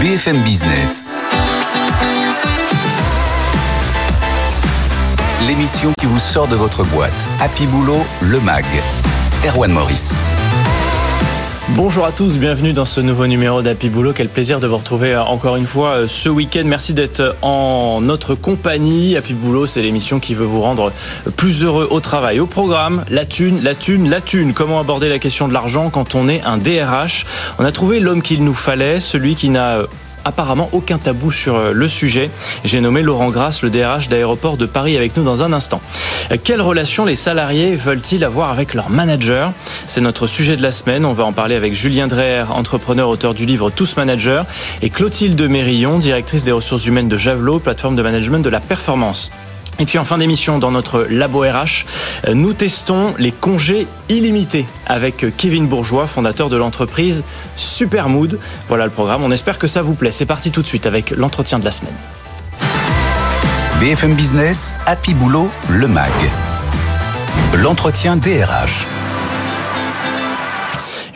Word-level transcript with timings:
BFM 0.00 0.42
Business. 0.42 1.04
L'émission 5.46 5.92
qui 5.98 6.06
vous 6.06 6.18
sort 6.18 6.48
de 6.48 6.56
votre 6.56 6.84
boîte. 6.84 7.26
Happy 7.40 7.66
Boulot, 7.66 8.04
le 8.20 8.40
MAG. 8.40 8.64
Erwan 9.46 9.72
Maurice. 9.72 10.14
Bonjour 11.70 12.06
à 12.06 12.12
tous, 12.12 12.38
bienvenue 12.38 12.72
dans 12.72 12.84
ce 12.84 13.00
nouveau 13.00 13.26
numéro 13.26 13.60
d'Happy 13.60 13.88
Boulot. 13.88 14.12
Quel 14.14 14.28
plaisir 14.28 14.60
de 14.60 14.68
vous 14.68 14.76
retrouver 14.76 15.14
euh, 15.14 15.24
encore 15.24 15.56
une 15.56 15.66
fois 15.66 15.88
euh, 15.90 16.06
ce 16.06 16.28
week-end. 16.28 16.62
Merci 16.64 16.94
d'être 16.94 17.36
en 17.42 18.00
notre 18.00 18.36
compagnie. 18.36 19.16
Happy 19.16 19.32
Boulot, 19.34 19.66
c'est 19.66 19.82
l'émission 19.82 20.20
qui 20.20 20.34
veut 20.34 20.44
vous 20.44 20.60
rendre 20.60 20.92
plus 21.36 21.64
heureux 21.64 21.88
au 21.90 21.98
travail. 21.98 22.38
Au 22.38 22.46
programme, 22.46 23.04
la 23.10 23.24
thune, 23.24 23.64
la 23.64 23.74
thune, 23.74 24.08
la 24.08 24.20
thune. 24.20 24.52
Comment 24.54 24.78
aborder 24.78 25.08
la 25.08 25.18
question 25.18 25.48
de 25.48 25.52
l'argent 25.52 25.90
quand 25.90 26.14
on 26.14 26.28
est 26.28 26.40
un 26.42 26.56
DRH 26.56 27.26
On 27.58 27.64
a 27.64 27.72
trouvé 27.72 27.98
l'homme 27.98 28.22
qu'il 28.22 28.44
nous 28.44 28.54
fallait, 28.54 29.00
celui 29.00 29.34
qui 29.34 29.48
n'a 29.48 29.78
euh, 29.78 29.86
apparemment 30.26 30.68
aucun 30.72 30.98
tabou 30.98 31.30
sur 31.30 31.54
euh, 31.54 31.72
le 31.72 31.88
sujet. 31.88 32.30
J'ai 32.64 32.80
nommé 32.80 33.02
Laurent 33.02 33.30
Grasse, 33.30 33.62
le 33.62 33.70
DRH 33.70 34.08
d'aéroport 34.08 34.56
de 34.56 34.66
Paris, 34.66 34.96
avec 34.96 35.16
nous 35.16 35.22
dans 35.22 35.42
un 35.42 35.52
instant. 35.52 35.80
Euh, 36.32 36.36
quelle 36.42 36.60
relation 36.60 37.04
les 37.04 37.16
salariés 37.16 37.76
veulent-ils 37.76 38.24
avoir 38.24 38.50
avec 38.50 38.74
leur 38.74 38.90
manager? 38.90 39.52
C'est 39.86 40.00
notre 40.00 40.26
sujet 40.26 40.56
de 40.56 40.62
la 40.62 40.72
semaine. 40.72 41.04
On 41.04 41.12
va 41.12 41.24
en 41.24 41.32
parler 41.32 41.54
avec 41.54 41.74
Julien 41.74 42.08
Dreher, 42.08 42.44
entrepreneur, 42.50 43.08
auteur 43.08 43.34
du 43.34 43.46
livre 43.46 43.70
Tous 43.70 43.96
Managers, 43.96 44.42
et 44.82 44.90
Clotilde 44.90 45.40
Mérillon, 45.40 45.98
directrice 45.98 46.42
des 46.42 46.52
ressources 46.52 46.86
humaines 46.86 47.08
de 47.08 47.16
Javelot, 47.16 47.60
plateforme 47.60 47.96
de 47.96 48.02
management 48.02 48.40
de 48.40 48.50
la 48.50 48.60
performance. 48.60 49.30
Et 49.78 49.84
puis 49.84 49.98
en 49.98 50.04
fin 50.04 50.18
d'émission, 50.18 50.58
dans 50.58 50.70
notre 50.70 51.06
labo 51.10 51.40
RH, 51.40 51.84
euh, 52.28 52.34
nous 52.34 52.54
testons 52.54 53.14
les 53.18 53.32
congés 53.32 53.86
illimités 54.08 54.64
avec 54.86 55.26
Kevin 55.36 55.66
Bourgeois, 55.66 56.06
fondateur 56.06 56.48
de 56.48 56.56
l'entreprise 56.56 57.24
Supermood. 57.56 58.38
Voilà 58.68 58.86
le 58.86 58.90
programme, 58.90 59.22
on 59.22 59.30
espère 59.30 59.58
que 59.58 59.66
ça 59.66 59.82
vous 59.82 59.94
plaît. 59.94 60.12
C'est 60.12 60.26
parti 60.26 60.50
tout 60.50 60.62
de 60.62 60.66
suite 60.66 60.86
avec 60.86 61.10
l'entretien 61.10 61.58
de 61.58 61.64
la 61.64 61.70
semaine. 61.70 61.94
BFM 63.80 64.14
Business, 64.14 64.74
Happy 64.86 65.12
Boulot, 65.12 65.50
le 65.68 65.86
MAG. 65.86 66.10
L'entretien 67.54 68.16
DRH. 68.16 68.86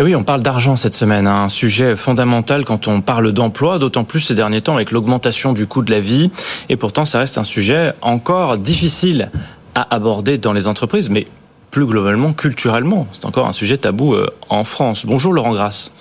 Et 0.01 0.03
oui, 0.03 0.17
on 0.17 0.25
parle 0.25 0.41
d'argent 0.41 0.77
cette 0.77 0.95
semaine, 0.95 1.27
hein. 1.27 1.45
un 1.45 1.48
sujet 1.51 1.95
fondamental 1.95 2.65
quand 2.65 2.89
on 2.89 3.03
parle 3.03 3.33
d'emploi, 3.34 3.79
d'autant 3.79 4.03
plus 4.03 4.20
ces 4.20 4.34
derniers 4.34 4.62
temps 4.62 4.77
avec 4.77 4.92
l'augmentation 4.92 5.53
du 5.53 5.67
coût 5.67 5.83
de 5.83 5.91
la 5.91 6.01
vie. 6.01 6.31
Et 6.70 6.77
pourtant, 6.77 7.05
ça 7.05 7.19
reste 7.19 7.37
un 7.37 7.45
sujet 7.45 7.92
encore 8.01 8.57
difficile 8.57 9.31
à 9.75 9.95
aborder 9.95 10.39
dans 10.39 10.55
les 10.55 10.69
entreprises, 10.69 11.11
mais 11.11 11.27
plus 11.70 11.84
globalement, 11.84 12.33
culturellement. 12.33 13.09
C'est 13.12 13.27
encore 13.27 13.47
un 13.47 13.53
sujet 13.53 13.77
tabou 13.77 14.15
euh, 14.15 14.31
en 14.48 14.65
France. 14.65 15.05
Bonjour 15.05 15.34
Laurent 15.34 15.53
Grasse. 15.53 15.92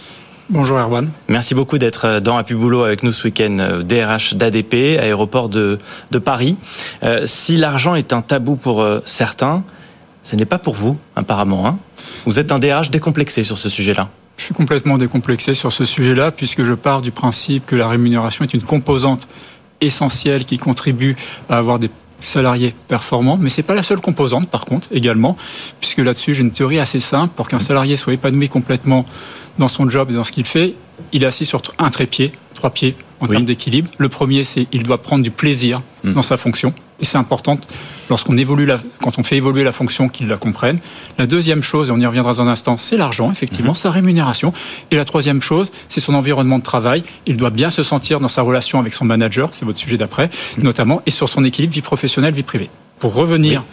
Bonjour 0.49 0.77
Erwan. 0.77 1.09
Merci 1.27 1.53
beaucoup 1.53 1.77
d'être 1.77 2.05
euh, 2.05 2.19
dans 2.21 2.37
Happy 2.37 2.53
Boulot 2.53 2.85
avec 2.85 3.03
nous 3.03 3.11
ce 3.11 3.25
week-end. 3.25 3.81
DRH 3.83 4.31
euh, 4.31 4.37
d'ADP, 4.37 4.97
aéroport 4.97 5.49
de, 5.49 5.77
de 6.11 6.19
Paris. 6.19 6.55
si 7.25 7.57
l'argent 7.57 7.95
est 7.95 8.13
un 8.13 8.21
tabou 8.21 8.55
pour 8.55 8.81
certains, 9.03 9.65
ce 10.23 10.37
n'est 10.37 10.45
pas 10.45 10.57
pour 10.57 10.75
vous, 10.75 10.97
apparemment. 11.17 11.67
Hein 11.67 11.79
vous 12.25 12.39
êtes 12.39 12.51
un 12.51 12.59
DRH 12.59 12.91
décomplexé 12.91 13.43
sur 13.43 13.57
ce 13.57 13.69
sujet-là. 13.69 14.09
Je 14.37 14.45
suis 14.45 14.53
complètement 14.53 14.97
décomplexé 14.97 15.53
sur 15.53 15.71
ce 15.71 15.85
sujet-là, 15.85 16.31
puisque 16.31 16.63
je 16.63 16.73
pars 16.73 17.01
du 17.01 17.11
principe 17.11 17.65
que 17.65 17.75
la 17.75 17.87
rémunération 17.87 18.45
est 18.45 18.53
une 18.53 18.61
composante 18.61 19.27
essentielle 19.81 20.45
qui 20.45 20.57
contribue 20.57 21.15
à 21.49 21.57
avoir 21.57 21.79
des 21.79 21.89
salariés 22.21 22.73
performants, 22.87 23.37
mais 23.37 23.49
c'est 23.49 23.63
pas 23.63 23.75
la 23.75 23.83
seule 23.83 24.01
composante 24.01 24.49
par 24.49 24.65
contre 24.65 24.87
également, 24.91 25.37
puisque 25.79 25.99
là-dessus 25.99 26.33
j'ai 26.33 26.41
une 26.41 26.51
théorie 26.51 26.79
assez 26.79 26.99
simple 26.99 27.33
pour 27.35 27.47
qu'un 27.47 27.59
salarié 27.59 27.95
soit 27.95 28.13
épanoui 28.13 28.49
complètement 28.49 29.05
dans 29.57 29.67
son 29.67 29.89
job 29.89 30.09
et 30.11 30.13
dans 30.13 30.23
ce 30.23 30.31
qu'il 30.31 30.45
fait, 30.45 30.75
il 31.11 31.23
est 31.23 31.27
assis 31.27 31.45
sur 31.45 31.61
un 31.77 31.89
trépied, 31.89 32.31
trois 32.59 32.71
pieds 32.71 32.95
en 33.21 33.27
termes 33.27 33.45
d'équilibre. 33.45 33.89
Le 33.97 34.09
premier, 34.09 34.43
c'est 34.43 34.67
il 34.73 34.83
doit 34.83 35.01
prendre 35.01 35.23
du 35.23 35.31
plaisir 35.31 35.81
hmm. 36.03 36.13
dans 36.13 36.21
sa 36.21 36.35
fonction. 36.35 36.73
Et 36.99 37.05
c'est 37.05 37.17
important 37.17 37.57
lorsqu'on 38.09 38.35
évolue 38.35 38.65
la, 38.65 38.81
quand 39.01 39.17
on 39.17 39.23
fait 39.23 39.37
évoluer 39.37 39.63
la 39.63 39.71
fonction 39.71 40.09
qu'il 40.09 40.27
la 40.27 40.35
comprenne. 40.35 40.79
La 41.17 41.25
deuxième 41.25 41.61
chose, 41.61 41.87
et 41.87 41.91
on 41.91 41.99
y 41.99 42.05
reviendra 42.05 42.33
dans 42.33 42.41
un 42.41 42.47
instant, 42.49 42.77
c'est 42.77 42.97
l'argent, 42.97 43.31
effectivement, 43.31 43.71
hmm. 43.71 43.75
sa 43.75 43.91
rémunération. 43.91 44.51
Et 44.91 44.97
la 44.97 45.05
troisième 45.05 45.41
chose, 45.41 45.71
c'est 45.87 46.01
son 46.01 46.13
environnement 46.13 46.59
de 46.59 46.63
travail. 46.63 47.03
Il 47.27 47.37
doit 47.37 47.49
bien 47.49 47.69
se 47.69 47.81
sentir 47.81 48.19
dans 48.19 48.27
sa 48.27 48.41
relation 48.41 48.77
avec 48.77 48.93
son 48.93 49.05
manager, 49.05 49.49
c'est 49.53 49.63
votre 49.63 49.79
sujet 49.79 49.97
d'après, 49.97 50.27
hmm. 50.27 50.63
notamment, 50.63 51.01
et 51.05 51.11
sur 51.11 51.29
son 51.29 51.45
équilibre 51.45 51.73
vie 51.73 51.81
professionnelle, 51.81 52.33
vie 52.33 52.43
privée. 52.43 52.69
Pour 52.99 53.13
revenir 53.13 53.63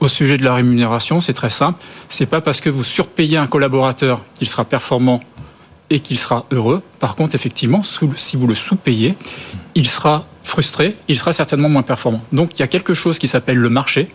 au 0.00 0.08
sujet 0.08 0.36
de 0.36 0.44
la 0.44 0.52
rémunération, 0.52 1.22
c'est 1.22 1.32
très 1.32 1.48
simple. 1.48 1.82
C'est 2.10 2.26
pas 2.26 2.42
parce 2.42 2.60
que 2.60 2.68
vous 2.68 2.84
surpayez 2.84 3.38
un 3.38 3.46
collaborateur 3.46 4.20
qu'il 4.34 4.50
sera 4.50 4.66
performant 4.66 5.20
et 5.90 6.00
qu'il 6.00 6.18
sera 6.18 6.46
heureux. 6.50 6.82
Par 6.98 7.16
contre, 7.16 7.34
effectivement, 7.34 7.82
si 7.82 8.36
vous 8.36 8.46
le 8.46 8.54
sous-payez, 8.54 9.14
il 9.74 9.88
sera 9.88 10.26
frustré, 10.42 10.96
il 11.08 11.18
sera 11.18 11.32
certainement 11.32 11.68
moins 11.68 11.82
performant. 11.82 12.22
Donc 12.32 12.50
il 12.54 12.60
y 12.60 12.62
a 12.62 12.68
quelque 12.68 12.94
chose 12.94 13.18
qui 13.18 13.28
s'appelle 13.28 13.58
le 13.58 13.70
marché, 13.70 14.10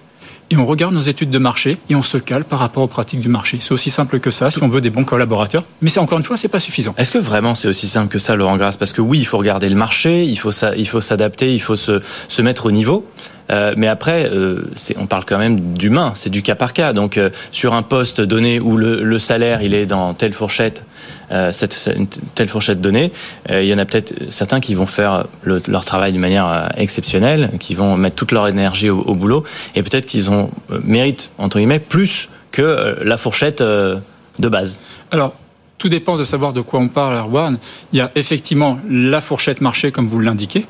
et 0.51 0.57
on 0.57 0.65
regarde 0.65 0.93
nos 0.93 1.01
études 1.01 1.29
de 1.29 1.37
marché 1.37 1.77
et 1.89 1.95
on 1.95 2.01
se 2.01 2.17
cale 2.17 2.43
par 2.43 2.59
rapport 2.59 2.81
aux 2.81 2.87
pratiques 2.87 3.19
du 3.19 3.29
marché. 3.29 3.57
C'est 3.59 3.71
aussi 3.71 3.91
simple 3.91 4.19
que 4.19 4.31
ça 4.31 4.49
si 4.49 4.61
on 4.63 4.67
veut 4.67 4.81
des 4.81 4.89
bons 4.89 5.03
collaborateurs. 5.03 5.63
Mais 5.81 5.89
c'est 5.89 5.99
encore 5.99 6.17
une 6.17 6.23
fois, 6.23 6.37
c'est 6.37 6.47
pas 6.47 6.59
suffisant. 6.59 6.95
Est-ce 6.97 7.11
que 7.11 7.19
vraiment 7.19 7.53
c'est 7.53 7.67
aussi 7.67 7.87
simple 7.87 8.11
que 8.11 8.19
ça, 8.19 8.35
Laurent 8.35 8.57
Grasse? 8.57 8.75
Parce 8.75 8.93
que 8.93 9.01
oui, 9.01 9.19
il 9.19 9.25
faut 9.25 9.37
regarder 9.37 9.69
le 9.69 9.75
marché, 9.75 10.23
il 10.23 10.37
faut 10.37 10.51
s'adapter, 11.01 11.53
il 11.53 11.61
faut 11.61 11.75
se, 11.75 12.01
se 12.27 12.41
mettre 12.41 12.65
au 12.65 12.71
niveau. 12.71 13.05
Euh, 13.51 13.73
mais 13.77 13.87
après, 13.87 14.29
euh, 14.31 14.71
on 14.97 15.07
parle 15.07 15.25
quand 15.25 15.37
même 15.37 15.73
d'humain, 15.73 16.13
c'est 16.15 16.29
du 16.29 16.41
cas 16.41 16.55
par 16.55 16.73
cas. 16.73 16.93
Donc 16.93 17.17
euh, 17.17 17.29
sur 17.51 17.73
un 17.73 17.81
poste 17.81 18.21
donné 18.21 18.59
où 18.59 18.77
le, 18.77 19.03
le, 19.03 19.19
salaire 19.19 19.61
il 19.61 19.73
est 19.73 19.87
dans 19.87 20.13
telle 20.13 20.33
fourchette, 20.33 20.83
cette, 21.51 21.89
telle 22.35 22.49
fourchette 22.49 22.81
donnée, 22.81 23.11
il 23.49 23.65
y 23.65 23.73
en 23.73 23.77
a 23.77 23.85
peut-être 23.85 24.13
certains 24.29 24.59
qui 24.59 24.73
vont 24.73 24.85
faire 24.85 25.25
leur 25.43 25.85
travail 25.85 26.11
d'une 26.11 26.21
manière 26.21 26.71
exceptionnelle, 26.77 27.51
qui 27.59 27.75
vont 27.75 27.97
mettre 27.97 28.15
toute 28.15 28.31
leur 28.31 28.47
énergie 28.47 28.89
au, 28.89 29.15
boulot, 29.15 29.43
et 29.75 29.83
peut-être 29.83 30.05
qu'ils 30.05 30.29
ont 30.29 30.49
méritent 30.83 31.31
entre 31.37 31.57
guillemets 31.57 31.79
plus 31.79 32.29
que 32.51 32.97
la 33.03 33.17
fourchette 33.17 33.61
de 33.61 34.01
base. 34.39 34.79
Alors 35.11 35.33
tout 35.79 35.89
dépend 35.89 36.17
de 36.17 36.25
savoir 36.25 36.51
de 36.51 36.61
quoi 36.61 36.81
on 36.81 36.89
parle, 36.89 37.15
Erwan. 37.15 37.57
Il 37.93 37.99
y 37.99 38.01
a 38.01 38.11
effectivement 38.15 38.79
la 38.89 39.21
fourchette 39.21 39.61
marché, 39.61 39.91
comme 39.91 40.07
vous 40.07 40.19
l'indiquez, 40.19 40.65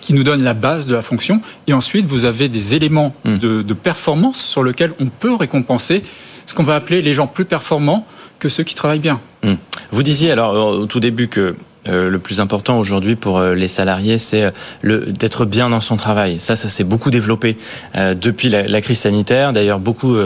qui 0.00 0.14
nous 0.14 0.24
donne 0.24 0.42
la 0.42 0.54
base 0.54 0.86
de 0.86 0.94
la 0.94 1.02
fonction. 1.02 1.40
Et 1.66 1.72
ensuite, 1.72 2.06
vous 2.06 2.24
avez 2.24 2.48
des 2.48 2.74
éléments 2.74 3.14
hmm. 3.24 3.38
de, 3.38 3.74
performance 3.74 4.40
sur 4.40 4.64
lesquels 4.64 4.92
on 5.00 5.06
peut 5.06 5.34
récompenser 5.34 6.02
ce 6.46 6.54
qu'on 6.54 6.64
va 6.64 6.74
appeler 6.74 7.02
les 7.02 7.14
gens 7.14 7.26
plus 7.26 7.44
performants 7.44 8.06
que 8.38 8.48
ceux 8.48 8.64
qui 8.64 8.74
travaillent 8.74 8.98
bien. 8.98 9.20
Hmm. 9.42 9.54
Vous 9.90 10.02
disiez 10.02 10.30
alors 10.30 10.54
au 10.54 10.86
tout 10.86 11.00
début 11.00 11.28
que 11.28 11.54
euh, 11.88 12.10
le 12.10 12.18
plus 12.18 12.40
important 12.40 12.78
aujourd'hui 12.78 13.16
pour 13.16 13.38
euh, 13.38 13.54
les 13.54 13.68
salariés, 13.68 14.18
c'est 14.18 14.52
euh, 14.84 15.06
d'être 15.06 15.46
bien 15.46 15.70
dans 15.70 15.80
son 15.80 15.96
travail. 15.96 16.38
Ça, 16.38 16.54
ça 16.54 16.68
s'est 16.68 16.84
beaucoup 16.84 17.10
développé 17.10 17.56
depuis 17.94 18.50
la, 18.50 18.80
crise 18.80 18.98
sanitaire. 18.98 19.52
D'ailleurs, 19.52 19.78
beaucoup 19.78 20.16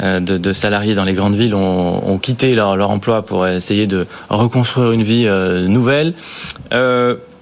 de, 0.00 0.52
salariés 0.52 0.94
dans 0.94 1.04
les 1.04 1.14
grandes 1.14 1.34
villes 1.34 1.54
ont, 1.54 2.18
quitté 2.18 2.54
leur, 2.54 2.76
leur, 2.76 2.90
emploi 2.90 3.22
pour 3.22 3.46
essayer 3.46 3.86
de 3.86 4.06
reconstruire 4.28 4.92
une 4.92 5.02
vie 5.02 5.26
nouvelle. 5.68 6.14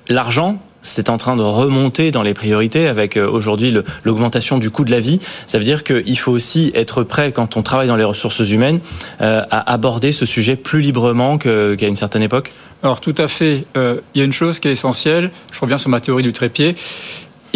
L'argent, 0.08 0.60
c'est 0.86 1.10
en 1.10 1.18
train 1.18 1.36
de 1.36 1.42
remonter 1.42 2.10
dans 2.10 2.22
les 2.22 2.34
priorités 2.34 2.86
avec 2.86 3.16
euh, 3.16 3.28
aujourd'hui 3.28 3.74
l'augmentation 4.04 4.58
du 4.58 4.70
coût 4.70 4.84
de 4.84 4.90
la 4.90 5.00
vie. 5.00 5.20
Ça 5.46 5.58
veut 5.58 5.64
dire 5.64 5.84
qu'il 5.84 6.18
faut 6.18 6.32
aussi 6.32 6.70
être 6.74 7.02
prêt 7.02 7.32
quand 7.32 7.56
on 7.56 7.62
travaille 7.62 7.88
dans 7.88 7.96
les 7.96 8.04
ressources 8.04 8.38
humaines 8.38 8.80
euh, 9.20 9.42
à 9.50 9.72
aborder 9.72 10.12
ce 10.12 10.26
sujet 10.26 10.56
plus 10.56 10.80
librement 10.80 11.38
qu'à 11.38 11.86
une 11.86 11.96
certaine 11.96 12.22
époque 12.22 12.52
alors 12.82 13.00
tout 13.00 13.14
à 13.18 13.26
fait. 13.26 13.64
Euh, 13.76 14.00
il 14.14 14.18
y 14.18 14.22
a 14.22 14.24
une 14.24 14.32
chose 14.32 14.60
qui 14.60 14.68
est 14.68 14.72
essentielle. 14.72 15.30
Je 15.50 15.58
reviens 15.60 15.78
sur 15.78 15.88
ma 15.90 16.00
théorie 16.00 16.22
du 16.22 16.32
trépied 16.32 16.76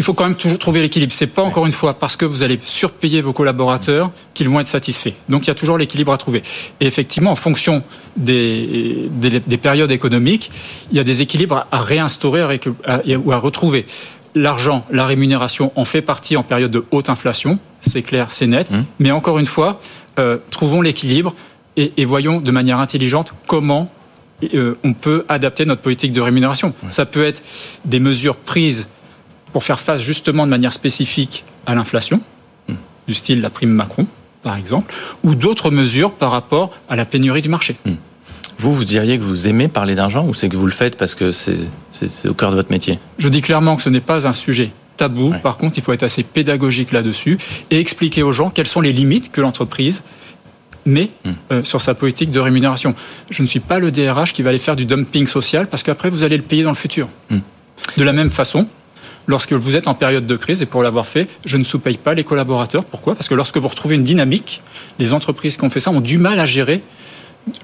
il 0.00 0.02
faut 0.02 0.14
quand 0.14 0.24
même 0.24 0.34
toujours 0.34 0.58
trouver 0.58 0.80
l'équilibre. 0.80 1.12
C'est 1.12 1.26
pas 1.26 1.42
encore 1.42 1.66
une 1.66 1.72
fois 1.72 1.92
parce 1.92 2.16
que 2.16 2.24
vous 2.24 2.42
allez 2.42 2.58
surpayer 2.64 3.20
vos 3.20 3.34
collaborateurs 3.34 4.10
qu'ils 4.32 4.48
vont 4.48 4.58
être 4.58 4.66
satisfaits. 4.66 5.12
Donc 5.28 5.44
il 5.44 5.48
y 5.48 5.50
a 5.50 5.54
toujours 5.54 5.76
l'équilibre 5.76 6.10
à 6.10 6.16
trouver. 6.16 6.42
Et 6.80 6.86
effectivement, 6.86 7.30
en 7.30 7.36
fonction 7.36 7.82
des, 8.16 9.10
des, 9.10 9.58
périodes 9.58 9.90
économiques, 9.90 10.50
il 10.90 10.96
y 10.96 11.00
a 11.00 11.04
des 11.04 11.20
équilibres 11.20 11.66
à 11.70 11.80
réinstaurer 11.80 12.58
ou 13.22 13.30
à 13.30 13.36
retrouver. 13.36 13.84
L'argent, 14.34 14.86
la 14.90 15.04
rémunération 15.04 15.70
en 15.76 15.84
fait 15.84 16.00
partie 16.00 16.34
en 16.38 16.44
période 16.44 16.70
de 16.70 16.82
haute 16.92 17.10
inflation, 17.10 17.58
c'est 17.80 18.00
clair, 18.00 18.28
c'est 18.30 18.46
net. 18.46 18.70
Mmh. 18.70 18.84
Mais 19.00 19.10
encore 19.10 19.38
une 19.38 19.44
fois, 19.44 19.82
euh, 20.18 20.38
trouvons 20.50 20.80
l'équilibre 20.80 21.34
et, 21.76 22.06
voyons 22.06 22.40
de 22.40 22.50
manière 22.50 22.78
intelligente 22.78 23.34
comment 23.46 23.92
euh, 24.54 24.78
on 24.82 24.94
peut 24.94 25.26
adapter 25.28 25.66
notre 25.66 25.82
politique 25.82 26.14
de 26.14 26.22
rémunération. 26.22 26.72
Ça 26.88 27.04
peut 27.04 27.26
être 27.26 27.42
des 27.84 28.00
mesures 28.00 28.36
prises 28.36 28.86
pour 29.52 29.64
faire 29.64 29.80
face 29.80 30.00
justement 30.00 30.44
de 30.44 30.50
manière 30.50 30.72
spécifique 30.72 31.44
à 31.66 31.74
l'inflation, 31.74 32.20
hmm. 32.68 32.74
du 33.06 33.14
style 33.14 33.40
la 33.40 33.50
prime 33.50 33.70
Macron, 33.70 34.06
par 34.42 34.56
exemple, 34.56 34.92
ou 35.22 35.34
d'autres 35.34 35.70
mesures 35.70 36.12
par 36.12 36.30
rapport 36.30 36.70
à 36.88 36.96
la 36.96 37.04
pénurie 37.04 37.42
du 37.42 37.48
marché. 37.48 37.76
Hmm. 37.84 37.94
Vous, 38.58 38.74
vous 38.74 38.84
diriez 38.84 39.18
que 39.18 39.22
vous 39.22 39.48
aimez 39.48 39.68
parler 39.68 39.94
d'argent 39.94 40.26
ou 40.26 40.34
c'est 40.34 40.50
que 40.50 40.56
vous 40.56 40.66
le 40.66 40.72
faites 40.72 40.96
parce 40.96 41.14
que 41.14 41.30
c'est 41.30 42.28
au 42.28 42.34
cœur 42.34 42.50
de 42.50 42.56
votre 42.56 42.70
métier? 42.70 42.98
Je 43.18 43.28
dis 43.28 43.40
clairement 43.40 43.76
que 43.76 43.82
ce 43.82 43.88
n'est 43.88 44.00
pas 44.00 44.26
un 44.26 44.34
sujet 44.34 44.70
tabou. 44.98 45.32
Par 45.42 45.56
contre, 45.56 45.78
il 45.78 45.82
faut 45.82 45.94
être 45.94 46.02
assez 46.02 46.22
pédagogique 46.22 46.92
là-dessus 46.92 47.38
et 47.70 47.80
expliquer 47.80 48.22
aux 48.22 48.34
gens 48.34 48.50
quelles 48.50 48.66
sont 48.66 48.82
les 48.82 48.92
limites 48.92 49.32
que 49.32 49.40
l'entreprise 49.40 50.02
mais 50.86 51.10
hmm. 51.24 51.30
euh, 51.52 51.64
sur 51.64 51.80
sa 51.80 51.94
politique 51.94 52.30
de 52.30 52.40
rémunération. 52.40 52.94
Je 53.30 53.42
ne 53.42 53.46
suis 53.46 53.60
pas 53.60 53.78
le 53.78 53.90
DRH 53.90 54.32
qui 54.32 54.42
va 54.42 54.50
aller 54.50 54.58
faire 54.58 54.76
du 54.76 54.84
dumping 54.84 55.26
social 55.26 55.66
parce 55.66 55.82
qu'après 55.82 56.10
vous 56.10 56.22
allez 56.22 56.36
le 56.36 56.42
payer 56.42 56.62
dans 56.62 56.70
le 56.70 56.76
futur. 56.76 57.08
De 57.96 58.04
la 58.04 58.12
même 58.12 58.30
façon, 58.30 58.66
lorsque 59.26 59.52
vous 59.52 59.76
êtes 59.76 59.88
en 59.88 59.94
période 59.94 60.26
de 60.26 60.36
crise, 60.36 60.62
et 60.62 60.66
pour 60.66 60.82
l'avoir 60.82 61.06
fait, 61.06 61.28
je 61.44 61.56
ne 61.56 61.64
sous-paye 61.64 61.98
pas 61.98 62.14
les 62.14 62.24
collaborateurs. 62.24 62.84
Pourquoi? 62.84 63.14
Parce 63.14 63.28
que 63.28 63.34
lorsque 63.34 63.56
vous 63.56 63.68
retrouvez 63.68 63.96
une 63.96 64.02
dynamique, 64.02 64.62
les 64.98 65.12
entreprises 65.12 65.56
qui 65.56 65.64
ont 65.64 65.70
fait 65.70 65.80
ça 65.80 65.90
ont 65.90 66.00
du 66.00 66.18
mal 66.18 66.40
à 66.40 66.46
gérer 66.46 66.82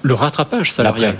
le 0.01 0.13
rattrapage 0.13 0.71
salarial. 0.71 1.15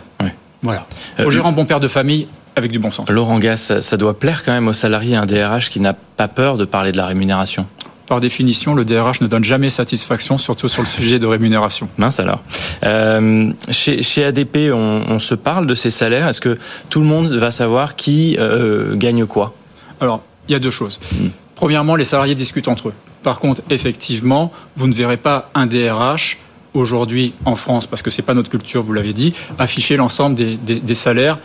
Voilà. 0.63 0.88
Euh, 1.19 1.25
Au 1.25 1.31
gérant 1.31 1.51
bon 1.51 1.66
père 1.66 1.80
de 1.80 1.88
famille, 1.88 2.28
avec 2.56 2.72
du 2.72 2.80
bon 2.80 2.89
sens. 2.89 3.10
Laurent 3.10 3.38
Gass, 3.38 3.80
ça, 3.80 3.98
doit 3.98 4.18
plaire 4.18 4.44
quand 4.44 4.51
même 4.51 4.68
aux 4.68 4.74
salariés 4.74 5.16
un 5.16 5.28
DRH 5.28 5.69
qui 5.69 5.80
n'a 5.80 5.94
pas 5.94 6.28
peur 6.28 6.57
de 6.57 6.66
parler 6.66 6.92
de 6.92 6.98
la 6.98 7.06
rémunération 7.06 7.68
par 8.07 8.22
définition, 8.22 8.74
le 8.74 8.86
DRH 8.86 9.22
ne 9.22 9.28
donne 9.28 9.44
jamais 9.44 9.69
satisfaction, 9.69 10.38
surtout 10.38 10.68
sur 10.68 10.81
le 10.81 10.88
sujet 10.88 11.19
de 11.19 11.28
rémunération. 11.28 11.89
Mince 11.98 12.19
alors. 12.19 12.42
Euh, 12.86 13.51
chez, 13.69 14.24
ADP, 14.24 14.72
on, 14.74 15.19
se 15.19 15.36
parle 15.36 15.68
de 15.68 15.75
ces 15.75 15.92
salaires. 15.92 16.28
Est-ce 16.28 16.42
que 16.42 16.57
tout 16.89 17.01
le 17.01 17.06
monde 17.06 17.28
va 17.34 17.51
savoir 17.51 17.95
qui 17.95 18.38
euh, 18.39 18.95
gagne 18.95 19.25
quoi? 19.25 19.54
Alors, 19.99 20.21
il 20.47 20.53
y 20.53 20.55
a 20.55 20.59
deux 20.59 20.71
choses. 20.71 20.99
Hmm. 21.13 21.27
Premièrement, 21.55 21.95
les 21.95 22.05
salariés 22.05 22.35
discutent 22.35 22.67
entre 22.67 22.89
eux. 22.89 22.94
Par 23.23 23.39
contre, 23.39 23.61
effectivement, 23.69 24.51
vous 24.75 24.88
ne 24.88 24.94
verrez 24.94 25.17
pas 25.17 25.49
un 25.55 25.65
DRH 25.65 26.38
aujourd'hui 26.73 27.33
en 27.45 27.55
France, 27.55 27.88
parce 27.88 28.01
que 28.01 28.09
c'est 28.09 28.21
pas 28.21 28.33
notre 28.33 28.49
culture, 28.49 28.83
vous 28.83 28.94
l'avez 28.94 29.13
dit, 29.13 29.33
afficher 29.57 29.97
l'ensemble 29.97 30.35
des, 30.35 30.95
salaires 30.95 31.39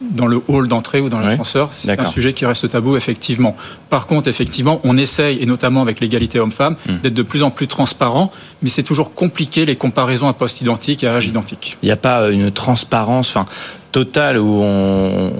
dans 0.00 0.26
le 0.26 0.42
hall 0.48 0.66
d'entrée 0.66 1.00
ou 1.00 1.08
dans 1.08 1.20
l'ascenseur, 1.20 1.68
c'est 1.70 1.98
un 1.98 2.04
sujet 2.06 2.32
qui 2.32 2.44
reste 2.44 2.68
tabou, 2.68 2.96
effectivement. 2.96 3.56
Par 3.88 4.08
contre, 4.08 4.26
effectivement, 4.26 4.80
on 4.82 4.98
essaye, 4.98 5.40
et 5.40 5.46
notamment 5.46 5.80
avec 5.80 6.00
l'égalité 6.00 6.40
homme-femme, 6.40 6.76
hmm. 6.88 6.96
d'être 7.02 7.14
de 7.14 7.22
plus 7.22 7.44
en 7.44 7.52
plus 7.52 7.68
transparent, 7.68 8.32
mais 8.62 8.68
c'est 8.68 8.82
toujours 8.82 9.14
compliqué 9.14 9.64
les 9.64 9.76
comparaisons 9.76 10.26
à 10.26 10.32
poste 10.32 10.60
identique 10.60 11.04
et 11.04 11.06
à 11.06 11.14
âge 11.14 11.26
identique. 11.26 11.76
Il 11.82 11.86
n'y 11.86 11.92
a 11.92 11.96
pas 11.96 12.30
une 12.30 12.50
transparence 12.50 13.30
enfin, 13.30 13.46
totale 13.92 14.38
où 14.38 14.60
on, 14.62 15.30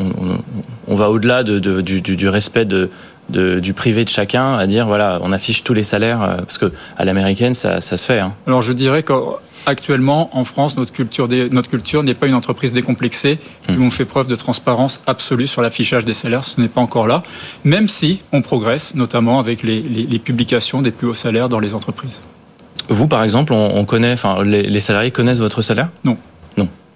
va 0.95 1.11
au-delà 1.11 1.43
du, 1.43 2.29
respect 2.29 2.65
de, 2.65 2.91
du 3.29 3.73
privé 3.73 4.05
de 4.05 4.09
chacun 4.09 4.55
à 4.55 4.67
dire 4.67 4.87
voilà 4.87 5.19
on 5.23 5.33
affiche 5.33 5.65
tous 5.65 5.75
les 5.75 5.85
salaires 5.85 6.23
euh, 6.23 6.37
parce 6.39 6.59
que 6.59 6.73
à 6.97 7.05
l'américaine 7.05 7.55
ça, 7.55 7.81
se 7.81 7.97
fait. 7.97 8.21
Hein. 8.21 8.35
Alors 8.47 8.63
je 8.63 8.73
dirais 8.73 9.03
qu'actuellement 9.05 10.37
en 10.37 10.45
France 10.45 10.77
notre 10.77 10.93
culture 10.93 11.29
notre 11.51 11.69
culture 11.69 12.03
n'est 12.03 12.15
pas 12.15 12.27
une 12.27 12.35
entreprise 12.35 12.73
décomplexée 12.73 13.39
où 13.69 13.73
hmm. 13.73 13.83
on 13.83 13.91
fait 13.91 14.05
preuve 14.05 14.27
de 14.27 14.37
transparence 14.37 15.03
absolue 15.07 15.47
sur 15.47 15.63
l'affichage 15.63 16.05
des 16.05 16.15
salaires 16.15 16.45
ce 16.45 16.61
n'est 16.61 16.69
pas 16.69 16.81
encore 16.81 17.07
là 17.07 17.23
même 17.65 17.89
si 17.89 18.21
on 18.33 18.43
progresse 18.43 18.95
notamment 18.95 19.39
avec 19.39 19.63
les, 19.63 20.19
publications 20.19 20.83
des 20.83 20.91
plus 20.91 21.09
hauts 21.09 21.15
salaires 21.15 21.49
dans 21.49 21.61
les 21.61 21.75
entreprises. 21.75 22.23
Vous 22.89 23.07
par 23.07 23.23
exemple 23.23 23.53
on, 23.53 23.85
connaît 23.85 24.13
enfin 24.13 24.43
les 24.45 24.81
salariés 24.81 25.11
connaissent 25.11 25.39
votre 25.39 25.63
salaire? 25.63 25.89
Non. 26.05 26.17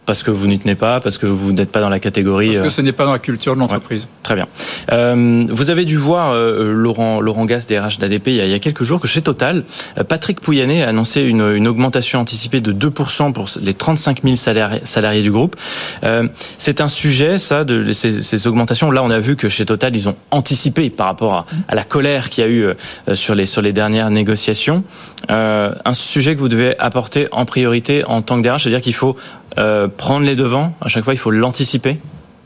Parce 0.07 0.23
que 0.23 0.31
vous 0.31 0.47
n'y 0.47 0.59
tenez 0.59 0.77
pas, 0.77 1.01
parce 1.01 1.19
que 1.19 1.27
vous 1.27 1.53
n'êtes 1.53 1.71
pas 1.71 1.81
dans 1.81 1.89
la 1.89 1.99
catégorie. 1.99 2.51
Parce 2.51 2.61
que 2.61 2.67
euh, 2.67 2.71
ce 2.71 2.81
n'est 2.81 2.93
pas 2.93 3.05
dans 3.05 3.13
la 3.13 3.19
culture 3.19 3.57
de 3.57 3.61
l'entreprise. 3.61 4.07
très 4.23 4.37
bien. 4.37 4.47
Euh, 4.93 5.45
vous 5.51 5.71
avez 5.71 5.85
dû 5.85 5.97
voir 5.97 6.31
euh, 6.31 6.73
Laurent 6.73 7.21
Laurent 7.21 7.45
Gas 7.45 7.67
RH 7.69 7.99
d'ADP 7.99 8.29
il, 8.29 8.37
y 8.37 8.55
a 8.55 8.59
quelques 8.61 8.85
jours 8.85 9.01
que 9.01 9.09
chez 9.09 9.21
Total, 9.21 9.65
Patrick 10.09 10.41
Pouyanné 10.41 10.85
a 10.85 10.91
annoncé 10.91 11.23
une, 11.23 11.41
une 11.55 11.67
augmentation 11.67 12.21
anticipée 12.21 12.61
de 12.61 12.73
2% 12.73 13.33
pour 13.33 13.49
les 13.61 13.75
35 13.75 14.23
000 14.23 14.37
salariés, 14.37 14.81
salariés 14.85 15.23
du 15.23 15.33
groupe. 15.33 15.57
C'est 16.59 16.81
un 16.81 16.89
sujet, 16.89 17.39
ça, 17.39 17.65
de 17.65 17.93
ces, 17.93 18.23
ces, 18.23 18.47
augmentations. 18.47 18.93
Là, 18.93 19.03
on 19.03 19.11
a 19.11 19.19
vu 19.19 19.35
que 19.35 19.49
chez 19.49 19.67
Total, 19.67 19.95
ils 19.97 20.09
ont 20.09 20.17
anticipé 20.31 20.89
par 20.89 21.07
rapport 21.07 21.35
à, 21.35 21.47
à 21.69 21.75
la 21.75 21.83
colère 21.83 22.31
qu'il 22.31 22.45
y 22.45 22.47
a 22.47 22.51
eu 22.51 22.67
sur 23.15 23.35
les 23.35 23.47
sur 23.47 23.63
les 23.63 23.73
dernières 23.73 24.11
négociations. 24.11 24.85
un 25.29 25.95
sujet 25.95 26.37
que 26.37 26.41
vous 26.41 26.49
devez 26.49 26.79
apporter 26.79 27.27
en 27.33 27.45
priorité 27.45 28.05
en 28.05 28.23
tant 28.23 28.37
que 28.37 28.43
DRH, 28.47 28.63
c'est-à-dire 28.63 28.81
qu'il 28.81 28.95
faut 28.95 29.17
euh, 29.59 29.89
prendre 29.89 30.25
les 30.25 30.37
devants 30.37 30.75
À 30.81 30.89
chaque 30.89 31.05
fois, 31.05 31.15
il 31.15 31.19
faut 31.19 31.31
l'anticiper 31.31 31.99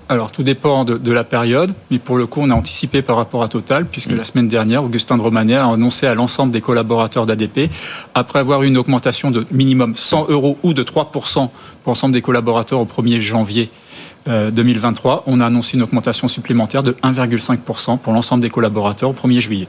alors, 0.09 0.33
tout 0.33 0.43
dépend 0.43 0.85
de, 0.85 1.13
la 1.13 1.23
période, 1.23 1.73
mais 1.93 2.01
pour 2.01 2.17
le 2.17 2.27
coup, 2.27 2.41
on 2.43 2.51
a 2.51 2.55
anticipé 2.55 3.01
par 3.01 3.15
rapport 3.15 3.45
à 3.45 3.49
Total, 3.49 3.87
puisque 3.87 4.11
mm. 4.11 4.17
la 4.17 4.25
semaine 4.25 4.49
dernière, 4.49 4.83
Augustin 4.83 5.17
de 5.17 5.23
Romanet 5.23 5.55
a 5.55 5.69
annoncé 5.69 6.05
à 6.09 6.15
l'ensemble 6.15 6.51
des 6.51 6.61
collaborateurs 6.61 7.27
d'ADP, 7.27 7.71
après 8.17 8.41
avoir 8.41 8.65
eu 8.65 8.67
une 8.67 8.77
augmentation 8.77 9.31
de 9.31 9.47
minimum 9.53 9.95
100 9.95 10.27
euros 10.29 10.59
ou 10.65 10.75
de 10.75 10.83
3% 10.83 11.13
pour 11.13 11.51
l'ensemble 11.87 12.13
des 12.13 12.23
collaborateurs 12.23 12.81
au 12.81 12.87
1er 12.87 13.21
janvier 13.21 13.71
2023, 14.27 15.13
euh, 15.13 15.21
on 15.27 15.41
a 15.41 15.47
annoncé 15.47 15.77
une 15.77 15.85
augmentation 15.85 16.27
supplémentaire 16.27 16.83
de 16.83 16.97
1,5% 17.05 17.99
pour 17.99 18.13
l'ensemble 18.13 18.43
des 18.43 18.51
collaborateurs 18.51 19.11
au 19.11 19.15
1er 19.15 19.41
juillet. 19.41 19.69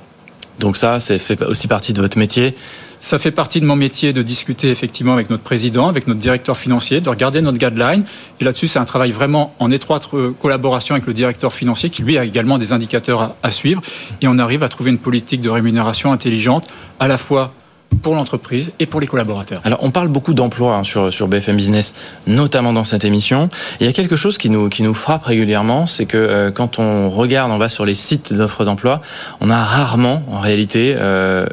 Donc 0.60 0.78
ça, 0.78 1.00
ça 1.00 1.18
fait 1.20 1.42
aussi 1.44 1.68
partie 1.68 1.94
de 1.94 2.02
votre 2.02 2.18
métier 2.18 2.56
ça 3.02 3.18
fait 3.18 3.32
partie 3.32 3.60
de 3.60 3.66
mon 3.66 3.76
métier 3.76 4.14
de 4.14 4.22
discuter 4.22 4.70
effectivement 4.70 5.14
avec 5.14 5.30
notre 5.30 5.42
président, 5.42 5.90
avec 5.90 6.08
notre 6.08 6.20
directeur 6.20 6.56
financier, 6.56 7.02
de 7.02 7.10
regarder 7.10 7.42
notre 7.42 7.58
guideline. 7.58 8.06
Et 8.40 8.44
là-dessus, 8.44 8.68
c'est 8.68 8.80
un 8.80 8.86
travail 8.86 9.12
vraiment 9.12 9.56
en 9.60 9.72
étroite 9.72 10.08
euh, 10.14 10.34
collaboration 10.40 10.94
avec 10.94 11.08
le 11.08 11.14
directeur 11.14 11.52
financier 11.52 11.90
qui, 11.90 12.04
lui, 12.04 12.18
a 12.20 12.24
également 12.24 12.60
des 12.60 12.74
indicateurs 12.74 13.36
à, 13.42 13.52
suivre. 13.52 13.82
Et 14.22 14.28
on 14.28 14.38
arrive 14.38 14.62
à 14.62 14.70
trouver 14.70 14.92
une 14.92 15.00
politique 15.00 15.42
de 15.42 15.50
rémunération 15.50 16.14
intelligente, 16.14 16.68
à 17.00 17.08
la 17.08 17.18
fois 17.18 17.54
pour 18.02 18.16
l'entreprise 18.16 18.74
et 18.80 18.86
pour 18.86 19.00
les 19.00 19.08
collaborateurs. 19.08 19.62
Alors, 19.64 19.80
on 19.82 19.92
parle 19.92 20.08
beaucoup 20.08 20.34
d'emploi 20.34 20.76
hein, 20.76 20.84
sur, 20.84 21.12
sur 21.14 21.28
BFM 21.28 21.56
Business, 21.56 21.94
notamment 22.28 22.74
dans 22.74 22.84
cette 22.84 23.06
émission. 23.06 23.50
il 23.80 23.86
y 23.86 23.90
a 23.90 23.94
quelque 23.94 24.16
chose 24.16 24.38
qui 24.38 24.50
nous, 24.50 24.70
qui 24.70 24.84
nous 24.84 24.94
frappe 24.94 25.24
régulièrement, 25.24 25.86
c'est 25.86 26.06
que 26.06 26.18
euh, 26.18 26.52
quand 26.52 26.80
on 26.80 27.10
regarde, 27.10 27.52
on 27.52 27.58
va 27.58 27.70
sur 27.70 27.86
les 27.86 27.94
sites 27.94 28.34
d'offres 28.34 28.66
d'emploi, 28.66 29.02
on 29.40 29.50
a 29.50 29.64
rarement, 29.64 30.24
en 30.32 30.40
réalité, 30.40 30.96
euh, 30.98 31.46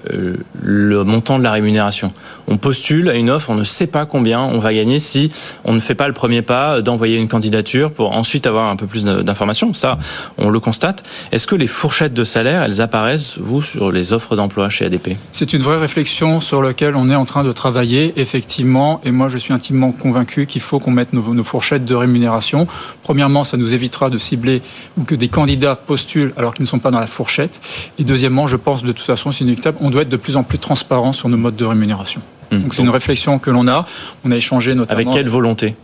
le 0.62 1.04
montant 1.04 1.38
de 1.38 1.44
la 1.44 1.52
rémunération. 1.52 2.12
On 2.46 2.56
postule 2.56 3.08
à 3.08 3.14
une 3.14 3.30
offre, 3.30 3.50
on 3.50 3.54
ne 3.54 3.64
sait 3.64 3.86
pas 3.86 4.06
combien 4.06 4.40
on 4.40 4.58
va 4.58 4.72
gagner 4.72 5.00
si 5.00 5.30
on 5.64 5.72
ne 5.72 5.80
fait 5.80 5.94
pas 5.94 6.08
le 6.08 6.14
premier 6.14 6.42
pas 6.42 6.80
d'envoyer 6.80 7.18
une 7.18 7.28
candidature 7.28 7.92
pour 7.92 8.16
ensuite 8.16 8.46
avoir 8.46 8.68
un 8.68 8.76
peu 8.76 8.86
plus 8.86 9.04
d'informations. 9.04 9.74
Ça, 9.74 9.98
on 10.38 10.48
le 10.48 10.60
constate. 10.60 11.04
Est-ce 11.32 11.46
que 11.46 11.54
les 11.54 11.66
fourchettes 11.66 12.14
de 12.14 12.24
salaire, 12.24 12.62
elles 12.62 12.80
apparaissent, 12.80 13.36
vous, 13.38 13.62
sur 13.62 13.92
les 13.92 14.12
offres 14.12 14.36
d'emploi 14.36 14.68
chez 14.70 14.86
ADP 14.86 15.16
C'est 15.32 15.52
une 15.52 15.62
vraie 15.62 15.76
réflexion 15.76 16.37
sur 16.40 16.62
lequel 16.62 16.96
on 16.96 17.08
est 17.08 17.14
en 17.14 17.24
train 17.24 17.44
de 17.44 17.52
travailler, 17.52 18.12
effectivement, 18.16 19.00
et 19.04 19.10
moi 19.10 19.28
je 19.28 19.38
suis 19.38 19.52
intimement 19.52 19.92
convaincu 19.92 20.46
qu'il 20.46 20.60
faut 20.60 20.78
qu'on 20.78 20.90
mette 20.90 21.12
nos, 21.12 21.44
fourchettes 21.44 21.84
de 21.84 21.94
rémunération. 21.94 22.66
Premièrement, 23.02 23.44
ça 23.44 23.56
nous 23.56 23.74
évitera 23.74 24.10
de 24.10 24.18
cibler 24.18 24.62
ou 24.96 25.04
que 25.04 25.14
des 25.14 25.28
candidats 25.28 25.76
postulent 25.76 26.32
alors 26.36 26.54
qu'ils 26.54 26.64
ne 26.64 26.68
sont 26.68 26.78
pas 26.78 26.90
dans 26.90 27.00
la 27.00 27.06
fourchette. 27.06 27.60
Et 27.98 28.04
deuxièmement, 28.04 28.46
je 28.46 28.56
pense 28.56 28.82
de 28.82 28.92
toute 28.92 29.04
façon, 29.04 29.32
c'est 29.32 29.44
inéluctable, 29.44 29.78
on 29.80 29.90
doit 29.90 30.02
être 30.02 30.08
de 30.08 30.16
plus 30.16 30.36
en 30.36 30.42
plus 30.42 30.58
transparent 30.58 31.12
sur 31.12 31.28
nos 31.28 31.36
modes 31.36 31.56
de 31.56 31.64
rémunération. 31.64 32.20
Mmh. 32.50 32.58
Donc 32.58 32.74
c'est 32.74 32.82
une 32.82 32.90
réflexion 32.90 33.38
que 33.38 33.50
l'on 33.50 33.68
a. 33.68 33.86
On 34.24 34.30
a 34.30 34.36
échangé 34.36 34.74
notamment. 34.74 35.00
Avec 35.00 35.10
quelle 35.10 35.28
volonté? 35.28 35.74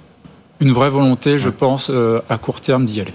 Une 0.60 0.72
vraie 0.72 0.90
volonté, 0.90 1.38
je 1.38 1.48
pense, 1.48 1.90
euh, 1.90 2.20
à 2.28 2.38
court 2.38 2.60
terme 2.60 2.86
d'y 2.86 3.00
aller. 3.00 3.14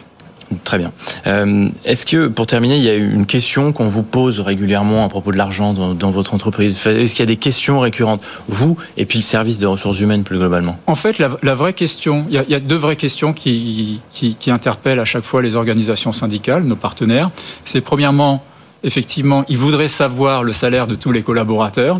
Très 0.63 0.79
bien. 0.79 0.91
Euh, 1.27 1.69
est-ce 1.85 2.05
que, 2.05 2.27
pour 2.27 2.47
terminer, 2.47 2.77
il 2.77 2.83
y 2.83 2.89
a 2.89 2.95
une 2.95 3.25
question 3.27 3.71
qu'on 3.71 3.87
vous 3.87 4.03
pose 4.03 4.39
régulièrement 4.39 5.05
à 5.05 5.09
propos 5.09 5.31
de 5.31 5.37
l'argent 5.37 5.73
dans, 5.73 6.11
votre 6.11 6.33
entreprise? 6.33 6.79
Est-ce 6.87 7.11
qu'il 7.13 7.19
y 7.19 7.23
a 7.23 7.25
des 7.27 7.35
questions 7.35 7.79
récurrentes, 7.79 8.21
vous 8.47 8.77
et 8.97 9.05
puis 9.05 9.19
le 9.19 9.23
service 9.23 9.59
des 9.59 9.67
ressources 9.67 9.99
humaines 9.99 10.23
plus 10.23 10.37
globalement 10.37 10.79
En 10.87 10.95
fait, 10.95 11.19
la, 11.19 11.53
vraie 11.53 11.73
question, 11.73 12.25
il 12.29 12.43
y, 12.47 12.55
a, 12.55 12.59
deux 12.59 12.75
vraies 12.75 12.95
questions 12.95 13.33
qui, 13.33 14.01
qui, 14.11 14.35
qui 14.35 14.49
interpellent 14.49 14.99
à 14.99 15.05
chaque 15.05 15.23
fois 15.23 15.41
les 15.41 15.55
organisations 15.55 16.11
syndicales, 16.11 16.63
nos 16.63 16.75
partenaires. 16.75 17.29
C'est 17.63 17.81
premièrement, 17.81 18.43
effectivement, 18.83 19.45
ils 19.49 19.57
voudraient 19.57 19.87
savoir 19.87 20.43
le 20.43 20.53
salaire 20.53 20.87
de 20.87 20.95
tous 20.95 21.11
les 21.11 21.21
collaborateurs 21.21 21.99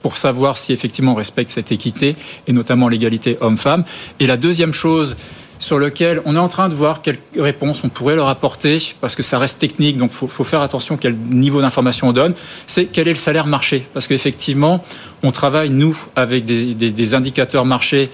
pour 0.00 0.16
savoir 0.16 0.56
si 0.56 0.72
effectivement 0.72 1.12
on 1.12 1.16
respecte 1.16 1.50
cette 1.50 1.72
équité 1.72 2.16
et 2.46 2.52
notamment 2.52 2.88
l'égalité 2.88 3.36
homme-femme. 3.40 3.84
Et 4.20 4.26
la 4.26 4.36
deuxième 4.36 4.72
chose, 4.72 5.16
sur 5.58 5.78
lequel 5.78 6.22
on 6.24 6.36
est 6.36 6.40
en 6.40 6.48
train 6.48 6.68
de 6.68 6.74
voir 6.74 7.02
quelles 7.02 7.18
réponses 7.36 7.82
on 7.84 7.88
pourrait 7.88 8.16
leur 8.16 8.28
apporter, 8.28 8.94
parce 9.00 9.14
que 9.14 9.22
ça 9.22 9.38
reste 9.38 9.58
technique, 9.58 9.96
donc 9.96 10.10
il 10.12 10.28
faut, 10.28 10.44
faire 10.44 10.62
attention 10.62 10.96
quel 10.96 11.14
niveau 11.14 11.60
d'information 11.60 12.08
on 12.08 12.12
donne, 12.12 12.34
c'est 12.66 12.86
quel 12.86 13.08
est 13.08 13.12
le 13.12 13.16
salaire 13.16 13.46
marché. 13.46 13.86
Parce 13.92 14.06
qu'effectivement, 14.06 14.82
on 15.22 15.30
travaille, 15.30 15.70
nous, 15.70 15.96
avec 16.16 16.44
des, 16.44 17.14
indicateurs 17.14 17.64
marché 17.64 18.10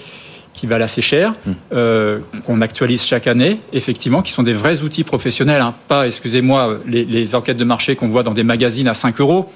qui 0.53 0.67
valent 0.67 0.85
assez 0.85 1.03
cher, 1.03 1.33
mmh. 1.33 1.51
euh, 1.73 2.21
qu'on 2.47 2.61
actualise 2.61 3.05
chaque 3.05 3.27
année, 3.27 3.59
effectivement, 3.73 4.23
qui 4.23 4.31
sont 4.31 4.45
des 4.45 4.53
vrais 4.53 4.83
outils 4.83 5.03
professionnels, 5.03 5.61
hein. 5.61 5.75
pas, 5.89 6.07
excusez-moi, 6.07 6.79
les, 6.87 7.35
enquêtes 7.35 7.57
de 7.57 7.65
marché 7.65 7.97
qu'on 7.97 8.09
voit 8.09 8.23
dans 8.23 8.35
des 8.35 8.45
magazines 8.45 8.87
à 8.87 8.95
5 8.95 9.21
euros, 9.21 9.51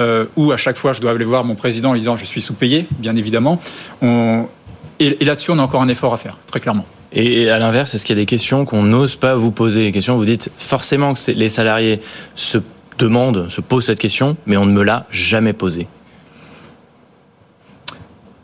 euh, 0.00 0.26
où 0.36 0.52
à 0.52 0.58
chaque 0.58 0.76
fois 0.76 0.92
je 0.92 1.00
dois 1.00 1.12
aller 1.12 1.24
voir 1.24 1.44
mon 1.44 1.54
président 1.54 1.90
en 1.90 1.94
disant 1.94 2.16
je 2.16 2.26
suis 2.26 2.42
sous-payé, 2.42 2.86
bien 2.98 3.16
évidemment. 3.16 3.58
et 4.02 5.24
là-dessus, 5.24 5.50
on 5.50 5.58
a 5.58 5.62
encore 5.62 5.82
un 5.82 5.88
effort 5.88 6.12
à 6.12 6.18
faire, 6.18 6.36
très 6.46 6.60
clairement. 6.60 6.84
Et 7.16 7.48
à 7.48 7.60
l'inverse, 7.60 7.94
est-ce 7.94 8.04
qu'il 8.04 8.16
y 8.16 8.20
a 8.20 8.22
des 8.22 8.26
questions 8.26 8.64
qu'on 8.64 8.82
n'ose 8.82 9.14
pas 9.14 9.36
vous 9.36 9.52
poser? 9.52 9.84
Des 9.84 9.92
questions, 9.92 10.16
vous 10.16 10.24
dites 10.24 10.50
forcément 10.56 11.14
que 11.14 11.30
les 11.30 11.48
salariés 11.48 12.00
se 12.34 12.58
demandent, 12.98 13.48
se 13.50 13.60
posent 13.60 13.86
cette 13.86 14.00
question, 14.00 14.36
mais 14.46 14.56
on 14.56 14.66
ne 14.66 14.72
me 14.72 14.82
l'a 14.82 15.06
jamais 15.10 15.52
posée. 15.52 15.86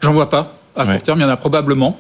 J'en 0.01 0.13
vois 0.13 0.31
pas. 0.31 0.57
À 0.77 0.87
court 0.87 1.03
terme, 1.03 1.19
il 1.19 1.23
y 1.23 1.25
en 1.25 1.29
a 1.29 1.37
probablement. 1.37 1.99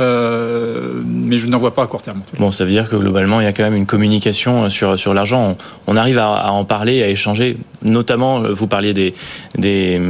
Euh, 0.00 1.02
mais 1.04 1.38
je 1.38 1.46
n'en 1.46 1.58
vois 1.58 1.74
pas 1.74 1.82
à 1.82 1.86
court 1.86 2.02
terme. 2.02 2.22
Bon, 2.38 2.52
ça 2.52 2.64
veut 2.64 2.70
dire 2.70 2.88
que 2.88 2.96
globalement, 2.96 3.40
il 3.40 3.44
y 3.44 3.46
a 3.46 3.52
quand 3.52 3.62
même 3.62 3.76
une 3.76 3.86
communication 3.86 4.68
sur, 4.70 4.98
sur 4.98 5.14
l'argent. 5.14 5.56
On, 5.86 5.96
arrive 5.96 6.18
à, 6.18 6.52
en 6.52 6.64
parler, 6.64 7.02
à 7.02 7.08
échanger, 7.08 7.56
notamment, 7.82 8.40
vous 8.40 8.66
parliez 8.66 8.94
des, 8.94 9.14
des, 9.58 10.00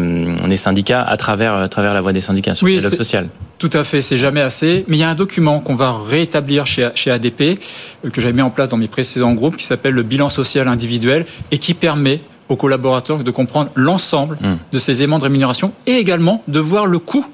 des, 0.49 0.57
syndicats, 0.57 1.03
à 1.03 1.17
travers, 1.17 1.55
à 1.55 1.69
travers 1.69 1.95
la 1.95 2.01
voie 2.01 2.13
des 2.13 2.21
syndicats 2.21 2.55
sur 2.55 2.67
le 2.67 2.75
dialogue 2.75 2.95
social. 2.95 3.29
Tout 3.59 3.71
à 3.73 3.85
fait, 3.85 4.03
c'est 4.03 4.17
jamais 4.17 4.41
assez. 4.41 4.85
Mais 4.89 4.97
il 4.97 5.01
y 5.01 5.05
a 5.05 5.09
un 5.09 5.15
document 5.15 5.61
qu'on 5.61 5.75
va 5.75 5.95
rétablir 6.09 6.67
chez, 6.67 6.89
chez 6.95 7.11
ADP, 7.11 7.41
euh, 8.05 8.11
que 8.11 8.21
j'avais 8.21 8.33
mis 8.33 8.43
en 8.43 8.51
place 8.51 8.69
dans 8.69 8.77
mes 8.77 8.89
précédents 8.89 9.35
groupes, 9.35 9.57
qui 9.57 9.67
s'appelle 9.67 9.95
le 9.95 10.03
bilan 10.03 10.29
social 10.29 10.69
individuel, 10.69 11.27
et 11.51 11.59
qui 11.59 11.75
permet 11.75 12.21
aux 12.49 12.57
collaborateurs 12.57 13.19
de 13.19 13.31
comprendre 13.31 13.71
l'ensemble 13.75 14.37
hmm. 14.41 14.57
de 14.71 14.79
ces 14.79 14.99
éléments 14.99 15.19
de 15.19 15.25
rémunération 15.25 15.73
et 15.87 15.95
également 15.95 16.43
de 16.49 16.61
voir 16.61 16.87
le 16.87 16.99
coût 16.99 17.25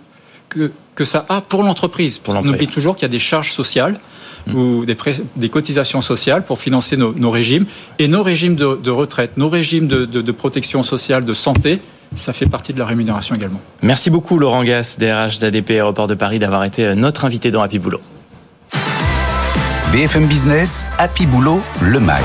que, 0.48 0.70
que 0.94 1.04
ça 1.04 1.26
a 1.28 1.40
pour 1.40 1.62
l'entreprise. 1.62 2.20
On 2.26 2.46
oublie 2.46 2.66
toujours 2.66 2.96
qu'il 2.96 3.02
y 3.02 3.10
a 3.10 3.12
des 3.12 3.18
charges 3.18 3.52
sociales 3.52 4.00
hmm. 4.46 4.54
ou 4.54 4.84
des, 4.84 4.96
des, 5.36 5.48
cotisations 5.48 6.00
sociales 6.00 6.44
pour 6.44 6.58
financer 6.58 6.96
nos, 6.96 7.30
régimes. 7.30 7.66
Et 7.98 8.08
nos 8.08 8.22
régimes 8.22 8.56
de, 8.56 8.90
retraite, 8.90 9.36
nos 9.36 9.48
régimes 9.48 9.86
de, 9.86 10.04
de, 10.04 10.32
protection 10.32 10.82
sociale, 10.82 11.24
de 11.24 11.34
santé, 11.34 11.80
ça 12.16 12.32
fait 12.32 12.46
partie 12.46 12.72
de 12.72 12.78
la 12.78 12.86
rémunération 12.86 13.34
également. 13.34 13.60
Merci 13.82 14.10
beaucoup 14.10 14.38
Laurent 14.38 14.64
Gass, 14.64 14.98
DRH 14.98 15.38
d'ADP 15.38 15.70
Aéroport 15.70 16.06
de 16.06 16.14
Paris, 16.14 16.38
d'avoir 16.38 16.64
été 16.64 16.84
euh, 16.84 16.94
notre 16.94 17.24
invité 17.24 17.50
dans 17.50 17.62
Happy 17.62 17.78
Boulot. 17.78 18.00
BFM 19.92 20.26
Business, 20.26 20.86
Happy 20.98 21.26
Boulot, 21.26 21.60
le 21.80 22.00
MAG. 22.00 22.22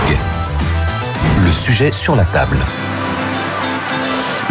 Le 1.45 1.51
sujet 1.51 1.91
sur 1.91 2.15
la 2.15 2.25
table. 2.25 2.57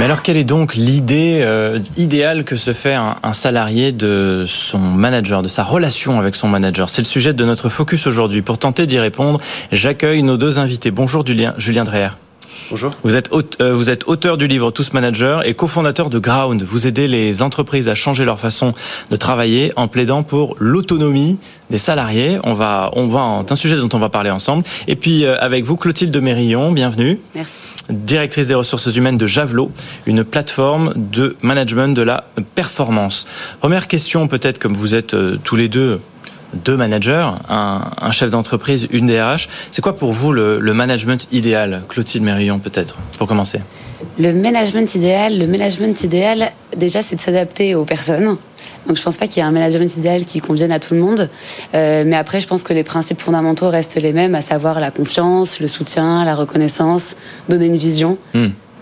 Mais 0.03 0.07
alors, 0.07 0.23
quelle 0.23 0.37
est 0.37 0.43
donc 0.43 0.75
l'idée 0.75 1.43
euh, 1.43 1.79
idéale 1.97 2.43
que 2.43 2.57
se 2.57 2.73
fait 2.73 2.95
un, 2.95 3.33
salarié 3.33 3.93
de 3.93 4.43
son 4.49 4.81
manager, 4.81 5.45
de 5.45 5.49
sa 5.49 5.63
relation 5.63 6.19
avec 6.19 6.35
son 6.35 6.49
manager? 6.49 6.91
C'est 6.91 7.03
le 7.03 7.07
sujet 7.07 7.33
de 7.33 7.45
notre 7.45 7.69
focus 7.69 8.09
aujourd'hui. 8.09 8.43
Pour 8.43 8.59
tenter 8.59 8.89
d'y 8.89 8.99
répondre, 8.99 9.41
j'accueille 9.71 10.25
nos 10.25 10.37
deux 10.37 10.59
invités. 10.59 10.91
Bonjour 10.91 11.25
Julien, 11.25 11.55
Julien 11.57 11.85
Dreher. 11.85 12.09
Bonjour. 12.73 12.91
Vous 13.05 13.17
êtes, 13.17 13.29
euh, 13.61 13.75
vous 13.75 13.91
êtes 13.91 14.09
auteur 14.09 14.39
du 14.39 14.47
livre 14.47 14.71
Tous 14.71 14.95
Managers 14.95 15.41
et 15.45 15.53
cofondateur 15.53 16.09
de 16.09 16.19
Ground. 16.19 16.63
Vous 16.63 16.87
aidez 16.87 17.07
les 17.07 17.43
entreprises 17.43 17.87
à 17.91 17.95
changer 17.95 18.25
leur 18.25 18.41
façon 18.41 18.73
de 19.11 19.17
travailler 19.17 19.75
en 19.77 19.89
plaidant 19.89 20.23
pour 20.23 20.57
l'autonomie 20.59 21.39
des 21.69 21.77
salariés. 21.77 22.39
On 22.45 22.55
va, 22.55 22.91
on 22.95 23.09
va, 23.09 23.43
c'est 23.47 23.53
un 23.53 23.57
sujet 23.57 23.77
dont 23.77 23.91
on 23.93 23.99
va 23.99 24.09
parler 24.09 24.31
ensemble. 24.31 24.65
Et 24.89 24.97
puis 24.97 25.27
euh, 25.27 25.37
avec 25.41 25.65
vous, 25.65 25.77
Clotilde 25.77 26.17
Mérillon, 26.17 26.73
bienvenue. 26.73 27.21
Merci. 27.35 27.61
Directrice 27.91 28.47
des 28.47 28.55
ressources 28.55 28.87
humaines 28.97 29.19
de 29.19 29.27
Javelot, 29.27 29.71
une 30.07 30.25
plateforme 30.25 30.95
de 30.97 31.37
management 31.43 31.95
de 31.95 32.01
la 32.01 32.25
performance. 32.55 33.27
Première 33.61 33.87
question, 33.87 34.29
peut-être 34.29 34.59
comme 34.59 34.73
vous 34.73 34.95
êtes 34.95 35.13
euh, 35.13 35.37
tous 35.45 35.57
les 35.57 35.69
deux 35.69 36.01
deux 36.55 36.77
managers, 36.77 37.29
un, 37.49 38.13
chef 38.13 38.31
d'entreprise, 38.31 38.89
une 38.91 39.07
DRH. 39.07 39.49
C'est 39.71 39.83
quoi 39.83 39.97
pour 39.97 40.13
vous 40.13 40.33
le, 40.33 40.61
management 40.73 41.27
idéal 41.33 41.83
Clotilde 41.89 42.25
Mérillon, 42.25 42.59
peut-être, 42.59 42.97
pour 43.19 43.29
commencer? 43.29 43.61
Le 44.19 44.33
management 44.33 44.95
idéal, 44.95 45.39
le 45.39 45.47
management 45.47 46.03
idéal, 46.03 46.53
déjà, 46.77 47.03
c'est 47.03 47.17
de 47.17 47.21
s'adapter 47.21 47.75
aux 47.75 47.85
personnes. 47.85 48.37
Donc, 48.87 48.97
je 48.97 49.03
pense 49.03 49.17
pas 49.17 49.27
qu'il 49.27 49.39
y 49.39 49.41
ait 49.41 49.49
un 49.49 49.53
management 49.53 49.97
idéal 49.97 50.25
qui 50.25 50.41
convienne 50.41 50.73
à 50.73 50.81
tout 50.81 50.95
le 50.95 51.01
monde. 51.01 51.29
Euh, 51.75 52.03
mais 52.07 52.17
après, 52.17 52.41
je 52.41 52.49
pense 52.49 52.65
que 52.65 52.73
les 52.73 52.83
principes 52.83 53.21
fondamentaux 53.21 53.69
restent 53.69 54.01
les 54.01 54.13
mêmes, 54.13 54.35
à 54.35 54.43
savoir 54.43 54.81
la 54.81 54.91
confiance, 54.91 55.61
le 55.61 55.69
soutien, 55.69 56.25
la 56.25 56.35
reconnaissance, 56.35 57.17
donner 57.49 57.67
une 57.67 57.77
vision. 57.77 58.19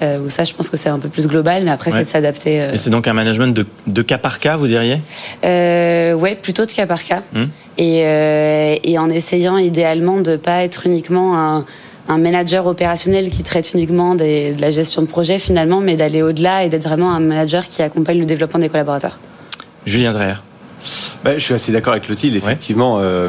Euh, 0.03 0.19
où 0.19 0.31
ça, 0.31 0.45
je 0.45 0.55
pense 0.55 0.71
que 0.71 0.79
c'est 0.79 0.89
un 0.89 0.99
peu 0.99 1.11
plus 1.11 1.29
global, 1.29 1.63
mais 1.65 1.71
après, 1.71 1.91
c'est 1.91 2.05
de 2.05 2.09
s'adapter. 2.09 2.63
Euh. 2.63 2.73
Et 2.73 2.79
c'est 2.79 2.89
donc 2.89 3.07
un 3.07 3.13
management 3.13 3.55
de, 3.55 3.67
de, 3.87 4.03
cas 4.03 4.17
par 4.17 4.39
cas, 4.39 4.57
vous 4.57 4.67
diriez? 4.67 5.01
Euh, 5.45 6.15
Ouais, 6.15 6.35
plutôt 6.35 6.65
de 6.65 6.73
cas 6.73 6.87
par 6.87 7.05
cas. 7.05 7.23
Hmm. 7.35 7.47
Et, 7.79 8.05
euh, 8.05 8.75
et, 8.83 8.99
en 8.99 9.09
essayant 9.09 9.57
idéalement 9.57 10.21
de 10.21 10.33
ne 10.33 10.37
pas 10.37 10.65
être 10.65 10.87
uniquement 10.87 11.39
un, 11.39 11.65
un, 12.09 12.19
manager 12.19 12.67
opérationnel 12.67 13.31
qui 13.31 13.43
traite 13.43 13.73
uniquement 13.73 14.15
des, 14.15 14.53
de 14.53 14.61
la 14.61 14.71
gestion 14.71 15.03
de 15.03 15.07
projet 15.07 15.39
finalement, 15.39 15.81
mais 15.81 15.97
d'aller 15.97 16.23
au-delà 16.23 16.65
et 16.65 16.69
d'être 16.69 16.87
vraiment 16.87 17.13
un 17.13 17.21
manager 17.21 17.67
qui 17.67 17.83
accompagne 17.83 18.19
le 18.19 18.27
développement 18.27 18.61
des 18.61 18.69
collaborateurs. 18.69 19.19
Julien 19.87 20.13
Dreher. 20.13 20.43
Bah, 21.25 21.37
je 21.37 21.45
suis 21.45 21.55
assez 21.55 21.73
d'accord 21.73 21.93
avec 21.93 22.05
Clotilde, 22.05 22.37
effectivement. 22.37 22.99
Euh, 23.01 23.29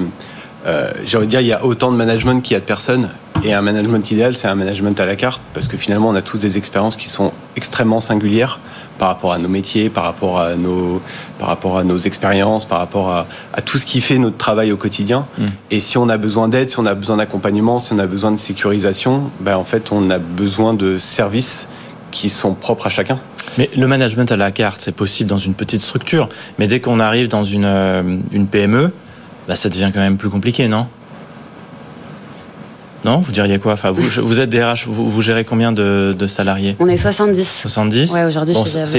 euh, 0.65 0.91
j'ai 1.05 1.17
envie 1.17 1.25
de 1.25 1.31
dire, 1.31 1.41
il 1.41 1.47
y 1.47 1.53
a 1.53 1.65
autant 1.65 1.91
de 1.91 1.97
management 1.97 2.41
qu'il 2.41 2.53
y 2.53 2.57
a 2.57 2.59
de 2.59 2.65
personnes. 2.65 3.09
Et 3.43 3.53
un 3.53 3.61
management 3.61 4.09
idéal, 4.11 4.35
c'est 4.35 4.47
un 4.47 4.55
management 4.55 4.99
à 4.99 5.05
la 5.05 5.15
carte, 5.15 5.41
parce 5.53 5.67
que 5.67 5.77
finalement, 5.77 6.09
on 6.09 6.15
a 6.15 6.21
tous 6.21 6.37
des 6.37 6.57
expériences 6.57 6.95
qui 6.95 7.09
sont 7.09 7.31
extrêmement 7.55 7.99
singulières 7.99 8.59
par 9.01 9.09
rapport 9.09 9.33
à 9.33 9.39
nos 9.39 9.49
métiers, 9.49 9.89
par 9.89 10.03
rapport 10.03 10.39
à 10.39 10.53
nos, 10.53 11.01
par 11.39 11.47
rapport 11.47 11.79
à 11.79 11.83
nos 11.83 11.97
expériences, 11.97 12.65
par 12.65 12.77
rapport 12.77 13.09
à, 13.09 13.61
tout 13.63 13.79
ce 13.79 13.87
qui 13.87 13.99
fait 13.99 14.19
notre 14.19 14.37
travail 14.37 14.71
au 14.71 14.77
quotidien. 14.77 15.25
Mm. 15.39 15.45
Et 15.71 15.79
si 15.79 15.97
on 15.97 16.07
a 16.07 16.17
besoin 16.17 16.49
d'aide, 16.49 16.69
si 16.69 16.77
on 16.77 16.85
a 16.85 16.93
besoin 16.93 17.17
d'accompagnement, 17.17 17.79
si 17.79 17.93
on 17.93 17.97
a 17.97 18.05
besoin 18.05 18.31
de 18.31 18.37
sécurisation, 18.37 19.31
ben 19.39 19.57
en 19.57 19.63
fait, 19.63 19.91
on 19.91 20.11
a 20.11 20.19
besoin 20.19 20.75
de 20.75 20.97
services 20.97 21.67
qui 22.11 22.29
sont 22.29 22.53
propres 22.53 22.85
à 22.85 22.89
chacun. 22.91 23.17
Mais 23.57 23.71
le 23.75 23.87
management 23.87 24.31
à 24.31 24.37
la 24.37 24.51
carte, 24.51 24.81
c'est 24.81 24.95
possible 24.95 25.31
dans 25.31 25.39
une 25.39 25.55
petite 25.55 25.81
structure. 25.81 26.29
Mais 26.59 26.67
dès 26.67 26.79
qu'on 26.79 26.99
arrive 26.99 27.27
dans 27.27 27.43
une, 27.43 27.65
euh, 27.65 28.03
une 28.31 28.45
PME, 28.45 28.91
bah, 29.47 29.55
ça 29.55 29.69
devient 29.69 29.89
quand 29.91 29.99
même 29.99 30.17
plus 30.17 30.29
compliqué, 30.29 30.67
non? 30.67 30.85
Non, 33.03 33.17
vous 33.19 33.31
diriez 33.31 33.57
quoi 33.57 33.73
Enfin, 33.73 33.91
vous, 33.91 34.07
vous 34.21 34.39
êtes 34.39 34.49
DRH, 34.49 34.85
vous, 34.87 35.09
vous 35.09 35.21
gérez 35.21 35.43
combien 35.43 35.71
de, 35.71 36.15
salariés 36.27 36.75
On 36.79 36.87
est 36.87 36.97
70. 36.97 37.47
70 37.47 38.11
Ouais, 38.13 38.25
aujourd'hui, 38.25 38.55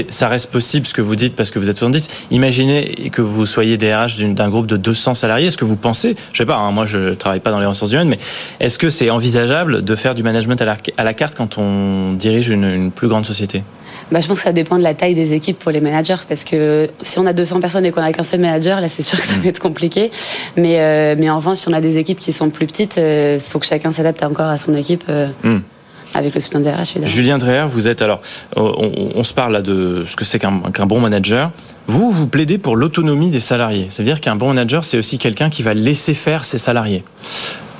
Ça 0.09 0.27
reste 0.27 0.51
possible 0.51 0.85
ce 0.85 0.93
que 0.93 1.01
vous 1.01 1.15
dites 1.15 1.35
parce 1.35 1.51
que 1.51 1.59
vous 1.59 1.69
êtes 1.69 1.77
70. 1.77 2.09
Imaginez 2.31 3.09
que 3.11 3.21
vous 3.21 3.45
soyez 3.45 3.77
DRH 3.77 4.17
d'un 4.17 4.49
groupe 4.49 4.67
de 4.67 4.77
200 4.77 5.13
salariés. 5.13 5.47
Est-ce 5.47 5.57
que 5.57 5.65
vous 5.65 5.77
pensez, 5.77 6.15
je 6.33 6.37
sais 6.37 6.45
pas, 6.45 6.55
hein, 6.55 6.71
moi 6.71 6.85
je 6.85 7.13
travaille 7.13 7.39
pas 7.39 7.51
dans 7.51 7.59
les 7.59 7.65
ressources 7.65 7.91
humaines, 7.91 8.09
mais 8.09 8.19
est-ce 8.59 8.77
que 8.77 8.89
c'est 8.89 9.09
envisageable 9.09 9.83
de 9.83 9.95
faire 9.95 10.15
du 10.15 10.23
management 10.23 10.61
à 10.61 11.03
la, 11.03 11.13
carte 11.13 11.35
quand 11.35 11.57
on 11.57 12.13
dirige 12.13 12.49
une 12.49 12.91
plus 12.91 13.07
grande 13.07 13.25
société? 13.25 13.63
Bah, 14.11 14.19
Je 14.19 14.27
pense 14.27 14.37
que 14.37 14.43
ça 14.43 14.51
dépend 14.51 14.77
de 14.77 14.83
la 14.83 14.93
taille 14.93 15.15
des 15.15 15.33
équipes 15.33 15.57
pour 15.57 15.71
les 15.71 15.79
managers, 15.79 16.21
parce 16.27 16.43
que 16.43 16.89
si 17.01 17.19
on 17.19 17.25
a 17.25 17.33
200 17.33 17.59
personnes 17.61 17.85
et 17.85 17.91
qu'on 17.91 18.01
a 18.01 18.11
qu'un 18.11 18.23
seul 18.23 18.39
manager, 18.39 18.81
là 18.81 18.89
c'est 18.89 19.01
sûr 19.01 19.19
que 19.19 19.25
ça 19.25 19.35
va 19.35 19.47
être 19.47 19.59
compliqué. 19.59 20.11
Mais, 20.57 20.79
euh, 20.79 21.15
mais 21.17 21.29
en 21.29 21.37
revanche, 21.37 21.57
si 21.57 21.69
on 21.69 21.73
a 21.73 21.81
des 21.81 21.97
équipes 21.97 22.19
qui 22.19 22.33
sont 22.33 22.49
plus 22.49 22.67
petites, 22.67 22.95
il 22.97 23.03
euh, 23.03 23.39
faut 23.39 23.59
que 23.59 23.65
chacun 23.65 23.91
s'adapte 23.93 24.23
encore 24.23 24.47
à 24.47 24.57
son 24.57 24.73
équipe. 24.75 25.03
Euh, 25.09 25.27
hmm. 25.43 25.59
Avec 26.15 26.35
le 26.35 26.39
soutien 26.39 26.59
de 26.59 26.69
RH, 26.69 26.91
évidemment. 26.91 27.07
Julien 27.07 27.37
Dreher, 27.39 27.65
vous 27.67 27.87
êtes 27.87 28.03
alors, 28.03 28.21
on, 28.55 29.23
se 29.23 29.33
parle 29.33 29.51
là 29.53 29.63
de 29.63 30.05
ce 30.07 30.15
que 30.15 30.23
c'est 30.23 30.37
qu'un 30.37 30.85
bon 30.85 30.99
manager. 30.99 31.49
Vous, 31.87 32.11
vous 32.11 32.27
plaidez 32.27 32.59
pour 32.59 32.75
l'autonomie 32.75 33.31
des 33.31 33.39
salariés. 33.39 33.87
Ça 33.89 34.03
veut 34.03 34.05
dire 34.05 34.21
qu'un 34.21 34.35
bon 34.35 34.49
manager, 34.49 34.85
c'est 34.85 34.99
aussi 34.99 35.17
quelqu'un 35.17 35.49
qui 35.49 35.63
va 35.63 35.73
laisser 35.73 36.13
faire 36.13 36.45
ses 36.45 36.59
salariés. 36.59 37.03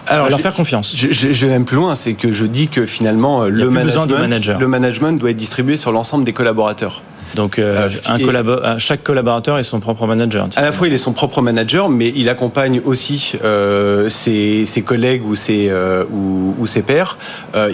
Alors, 0.08 0.30
leur 0.30 0.40
faire 0.40 0.56
confiance. 0.56 0.96
Je, 0.96 1.46
vais 1.46 1.52
même 1.52 1.66
plus 1.66 1.78
loin, 1.78 1.94
c'est 1.94 2.14
que 2.14 2.32
je 2.32 2.46
dis 2.46 2.70
que 2.70 2.88
finalement, 2.88 3.44
le 3.44 3.70
management, 3.70 4.60
le 4.60 4.68
management 4.68 5.20
doit 5.20 5.30
être 5.30 5.38
distribué 5.38 5.78
sur 5.78 5.92
l'ensemble 5.92 6.24
des 6.24 6.34
collaborateurs. 6.34 7.04
Donc 7.36 7.60
euh, 7.60 7.90
un 8.08 8.78
chaque 8.78 9.04
collaborateur 9.04 9.58
est 9.58 9.64
son 9.64 9.80
propre 9.80 10.06
manager. 10.08 10.48
À 10.56 10.62
la 10.62 10.72
fois, 10.72 10.88
il 10.88 10.94
est 10.94 10.98
son 10.98 11.14
propre 11.14 11.42
manager, 11.42 11.90
mais 11.90 12.12
il 12.16 12.30
accompagne 12.30 12.82
aussi 12.86 13.34
euh, 13.44 14.10
ses, 14.10 14.84
collègues 14.86 15.26
ou 15.26 15.36
ses, 15.36 15.70
euh, 15.70 16.04
ou, 16.12 16.66
ses 16.66 16.82
pairs. 16.82 17.18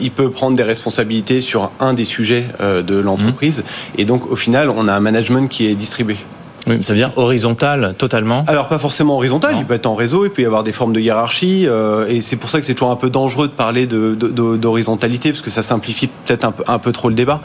il 0.01 0.11
peut 0.11 0.29
prendre 0.29 0.55
des 0.55 0.63
responsabilités 0.63 1.41
sur 1.41 1.71
un 1.79 1.93
des 1.93 2.05
sujets 2.05 2.45
de 2.59 2.95
l'entreprise. 2.95 3.59
Mmh. 3.59 4.01
Et 4.01 4.05
donc, 4.05 4.31
au 4.31 4.35
final, 4.35 4.69
on 4.69 4.87
a 4.87 4.93
un 4.93 4.99
management 4.99 5.47
qui 5.47 5.67
est 5.67 5.75
distribué. 5.75 6.17
Oui, 6.67 6.77
ça 6.81 6.93
veut 6.93 6.99
dire 6.99 7.11
horizontal 7.15 7.95
totalement 7.97 8.43
Alors 8.47 8.67
pas 8.67 8.77
forcément 8.77 9.15
horizontal, 9.15 9.55
il 9.57 9.65
peut 9.65 9.73
être 9.73 9.85
en 9.85 9.95
réseau, 9.95 10.25
il 10.25 10.31
peut 10.31 10.41
y 10.41 10.45
avoir 10.45 10.63
des 10.63 10.71
formes 10.71 10.93
de 10.93 10.99
hiérarchie, 10.99 11.65
euh, 11.67 12.07
et 12.07 12.21
c'est 12.21 12.35
pour 12.35 12.49
ça 12.49 12.59
que 12.59 12.65
c'est 12.65 12.73
toujours 12.73 12.91
un 12.91 12.95
peu 12.95 13.09
dangereux 13.09 13.47
de 13.47 13.53
parler 13.53 13.87
d'horizontalité, 13.87 15.31
parce 15.31 15.41
que 15.41 15.49
ça 15.49 15.61
simplifie 15.61 16.07
peut-être 16.07 16.45
un 16.45 16.51
peu, 16.51 16.63
un 16.67 16.79
peu 16.79 16.91
trop 16.91 17.09
le 17.09 17.15
débat. 17.15 17.41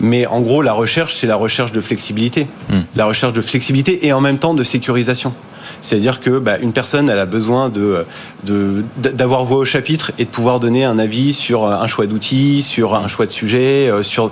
Mais 0.00 0.26
en 0.26 0.40
gros, 0.40 0.62
la 0.62 0.72
recherche, 0.72 1.16
c'est 1.16 1.26
la 1.26 1.36
recherche 1.36 1.72
de 1.72 1.80
flexibilité. 1.80 2.46
Hmm. 2.70 2.80
La 2.96 3.06
recherche 3.06 3.32
de 3.32 3.40
flexibilité 3.40 4.06
et 4.06 4.12
en 4.12 4.20
même 4.20 4.38
temps 4.38 4.54
de 4.54 4.64
sécurisation. 4.64 5.32
C'est-à-dire 5.80 6.20
que 6.20 6.38
bah, 6.38 6.58
une 6.58 6.72
personne, 6.72 7.10
elle 7.10 7.18
a 7.18 7.26
besoin 7.26 7.68
de 7.68 8.04
d'avoir 8.96 9.44
voix 9.44 9.58
au 9.58 9.64
chapitre 9.64 10.12
et 10.18 10.24
de 10.24 10.30
pouvoir 10.30 10.60
donner 10.60 10.84
un 10.84 10.98
avis 10.98 11.32
sur 11.32 11.66
un 11.66 11.86
choix 11.86 12.06
d'outils, 12.06 12.62
sur 12.62 12.94
un 12.94 13.08
choix 13.08 13.26
de 13.26 13.30
sujet, 13.30 13.88
euh, 13.88 14.02
sur 14.02 14.30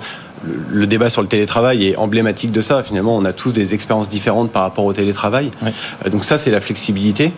le 0.71 0.87
débat 0.87 1.09
sur 1.09 1.21
le 1.21 1.27
télétravail 1.27 1.87
est 1.87 1.97
emblématique 1.97 2.51
de 2.51 2.61
ça. 2.61 2.83
Finalement, 2.83 3.15
on 3.15 3.25
a 3.25 3.33
tous 3.33 3.53
des 3.53 3.73
expériences 3.73 4.09
différentes 4.09 4.51
par 4.51 4.63
rapport 4.63 4.85
au 4.85 4.93
télétravail. 4.93 5.51
Euh, 5.63 6.09
donc 6.09 6.23
ça, 6.23 6.37
c'est 6.37 6.51
la 6.51 6.61
flexibilité. 6.61 7.31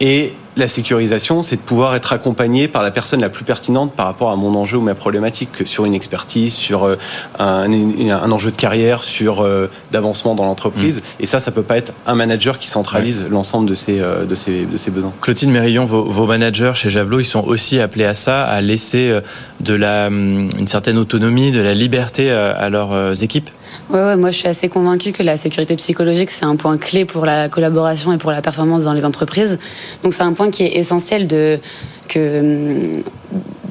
Et 0.00 0.34
la 0.56 0.68
sécurisation, 0.68 1.42
c'est 1.42 1.56
de 1.56 1.60
pouvoir 1.60 1.94
être 1.94 2.12
accompagné 2.12 2.66
par 2.66 2.82
la 2.82 2.90
personne 2.90 3.20
la 3.20 3.28
plus 3.28 3.44
pertinente 3.44 3.92
par 3.92 4.06
rapport 4.06 4.30
à 4.30 4.36
mon 4.36 4.54
enjeu 4.54 4.78
ou 4.78 4.80
ma 4.80 4.94
problématique, 4.94 5.66
sur 5.66 5.84
une 5.84 5.94
expertise, 5.94 6.54
sur 6.54 6.84
euh, 6.84 6.96
un, 7.38 7.70
un 7.70 8.32
enjeu 8.32 8.50
de 8.50 8.56
carrière, 8.56 9.02
sur 9.02 9.42
euh, 9.42 9.70
d'avancement 9.92 10.34
dans 10.34 10.44
l'entreprise. 10.44 10.96
Mm. 10.96 11.00
Et 11.20 11.26
ça, 11.26 11.40
ça 11.40 11.50
peut 11.50 11.62
pas 11.62 11.76
être 11.76 11.92
un 12.06 12.14
manager 12.14 12.58
qui 12.58 12.68
centralise 12.68 13.26
l'ensemble 13.30 13.68
de 13.68 13.74
ces, 13.74 14.00
euh, 14.00 14.24
de, 14.24 14.34
ces, 14.34 14.64
de 14.64 14.76
ces 14.78 14.90
besoins. 14.90 15.12
Clotilde 15.20 15.52
Mérillon, 15.52 15.84
vos, 15.84 16.04
vos, 16.04 16.26
managers 16.26 16.72
chez 16.74 16.88
Javelot, 16.88 17.20
ils 17.20 17.24
sont 17.24 17.44
aussi 17.44 17.78
appelés 17.78 18.06
à 18.06 18.14
ça, 18.14 18.44
à 18.44 18.60
laisser 18.62 19.20
de 19.60 19.74
la, 19.74 20.06
hum, 20.06 20.48
une 20.58 20.68
certaine 20.68 20.96
autonomie, 20.96 21.50
de 21.50 21.60
la 21.60 21.74
liberté 21.74 22.30
à 22.30 22.68
leurs 22.70 23.22
équipes? 23.22 23.50
Ouais, 23.90 24.00
ouais, 24.00 24.16
moi 24.16 24.30
je 24.30 24.38
suis 24.38 24.48
assez 24.48 24.68
convaincue 24.68 25.12
que 25.12 25.22
la 25.22 25.36
sécurité 25.36 25.76
psychologique 25.76 26.30
c'est 26.30 26.44
un 26.44 26.56
point 26.56 26.76
clé 26.76 27.04
pour 27.04 27.24
la 27.24 27.48
collaboration 27.48 28.12
et 28.12 28.18
pour 28.18 28.32
la 28.32 28.42
performance 28.42 28.84
dans 28.84 28.92
les 28.92 29.04
entreprises. 29.04 29.58
Donc 30.02 30.12
c'est 30.12 30.24
un 30.24 30.32
point 30.32 30.50
qui 30.50 30.64
est 30.64 30.76
essentiel 30.76 31.26
de 31.26 31.60
que 32.08 33.02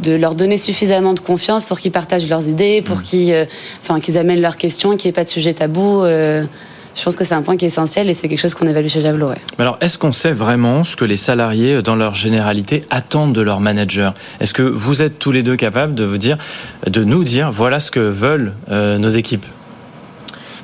de 0.01 0.13
leur 0.13 0.36
donner 0.36 0.57
suffisamment 0.57 1.13
de 1.13 1.19
confiance 1.19 1.65
pour 1.65 1.79
qu'ils 1.79 1.91
partagent 1.91 2.29
leurs 2.29 2.48
idées, 2.48 2.81
pour 2.81 3.01
qu'ils 3.01 3.34
euh, 3.34 3.45
enfin 3.81 4.00
qu'ils 4.00 4.17
amènent 4.17 4.41
leurs 4.41 4.57
questions, 4.57 4.95
qu'il 4.95 5.07
n'y 5.07 5.10
ait 5.10 5.13
pas 5.13 5.24
de 5.24 5.29
sujet 5.29 5.53
tabou. 5.53 6.03
Euh, 6.03 6.45
je 6.95 7.03
pense 7.03 7.17
que 7.17 7.25
c'est 7.25 7.36
un 7.36 7.41
point 7.41 7.57
qui 7.57 7.65
est 7.65 7.67
essentiel 7.67 8.10
et 8.10 8.13
c'est 8.13 8.29
quelque 8.29 8.39
chose 8.39 8.53
qu'on 8.53 8.67
évalue 8.67 8.88
chez 8.88 9.01
Javelot. 9.01 9.29
Ouais. 9.29 9.41
Alors, 9.60 9.77
est-ce 9.81 9.98
qu'on 9.98 10.13
sait 10.13 10.31
vraiment 10.31 10.86
ce 10.86 10.95
que 10.95 11.03
les 11.03 11.17
salariés, 11.17 11.81
dans 11.81 11.95
leur 11.95 12.15
généralité, 12.15 12.86
attendent 12.89 13.34
de 13.34 13.41
leur 13.41 13.60
manager 13.60 14.13
Est-ce 14.39 14.53
que 14.53 14.62
vous 14.62 15.01
êtes 15.01 15.19
tous 15.19 15.34
les 15.34 15.43
deux 15.43 15.57
capables 15.57 15.93
de 15.93 16.05
vous 16.05 16.17
dire, 16.17 16.38
de 16.88 17.03
nous 17.03 17.25
dire, 17.25 17.51
voilà 17.51 17.81
ce 17.81 17.91
que 17.91 18.00
veulent 18.00 18.53
euh, 18.72 18.98
nos 18.98 19.10
équipes? 19.10 19.45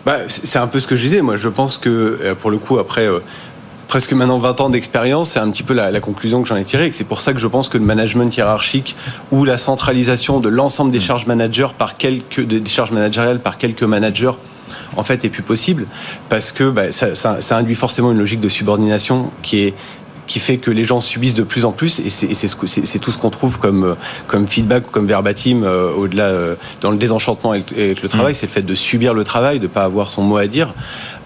Bah, 0.06 0.18
c'est 0.28 0.60
un 0.60 0.68
peu 0.68 0.80
ce 0.80 0.88
que 0.88 0.96
je 0.96 1.04
disais. 1.04 1.22
Moi, 1.22 1.36
je 1.36 1.50
pense 1.50 1.78
que, 1.78 2.20
euh, 2.22 2.36
pour 2.36 2.52
le 2.52 2.58
coup, 2.58 2.80
après 2.80 3.08
euh, 3.08 3.20
presque 3.88 4.14
maintenant 4.14 4.40
20 4.40 4.62
ans 4.62 4.70
d'expérience, 4.70 5.32
c'est 5.32 5.40
un 5.40 5.50
petit 5.52 5.64
peu 5.64 5.74
la, 5.74 6.00
conclusion 6.00 6.42
que 6.42 6.48
j'en 6.48 6.56
ai 6.56 6.64
tirée. 6.64 6.88
Et 6.88 6.92
c'est 6.92 7.04
pour 7.04 7.22
ça 7.22 7.34
que 7.34 7.40
je 7.40 7.48
pense 7.48 7.70
que 7.70 7.78
le 7.78 7.84
management 7.84 8.36
hiérarchique 8.36 8.96
ou 9.32 9.44
la 9.44 9.58
centralisation 9.58 10.40
de 10.40 10.50
l'ensemble 10.50 10.92
des 10.92 11.00
charges 11.00 11.26
managers 11.26 11.68
par 11.78 11.98
quelques, 11.98 12.42
des 12.42 12.66
charges 12.66 12.92
managériales 12.92 13.40
par 13.40 13.58
quelques 13.58 13.84
managers 13.84 14.32
en 14.96 15.04
fait 15.04 15.26
est 15.26 15.30
plus 15.30 15.44
possible 15.44 15.86
parce 16.30 16.52
que 16.52 16.70
bah, 16.70 16.92
ça, 16.92 17.16
ça, 17.16 17.58
induit 17.58 17.76
forcément 17.76 18.12
une 18.12 18.18
logique 18.18 18.40
de 18.40 18.50
subordination 18.50 19.30
qui 19.42 19.64
est 19.64 19.74
qui 20.28 20.40
fait 20.40 20.58
que 20.58 20.72
les 20.72 20.84
gens 20.84 21.02
subissent 21.02 21.34
de 21.34 21.44
plus 21.44 21.66
en 21.66 21.72
plus, 21.72 22.00
et 22.00 22.10
c'est 22.10 23.00
tout 23.00 23.12
ce 23.12 23.18
qu'on 23.18 23.30
trouve 23.30 23.60
comme, 23.60 23.96
comme 24.28 24.48
feedback, 24.48 24.90
comme 24.92 25.08
verbatim, 25.08 25.64
euh, 25.64 25.92
au-delà, 25.94 26.26
euh, 26.26 26.56
dans 26.80 26.92
le 26.92 26.98
désenchantement 26.98 27.52
avec, 27.52 27.72
le 28.02 28.08
travail, 28.08 28.32
mm. 28.32 28.36
c'est 28.36 28.46
le 28.46 28.52
fait 28.52 28.62
de 28.62 28.74
subir 28.74 29.14
le 29.14 29.24
travail, 29.24 29.58
de 29.58 29.64
ne 29.64 29.68
pas 29.68 29.84
avoir 29.84 30.10
son 30.10 30.22
mot 30.22 30.38
à 30.38 30.48
dire. 30.48 30.74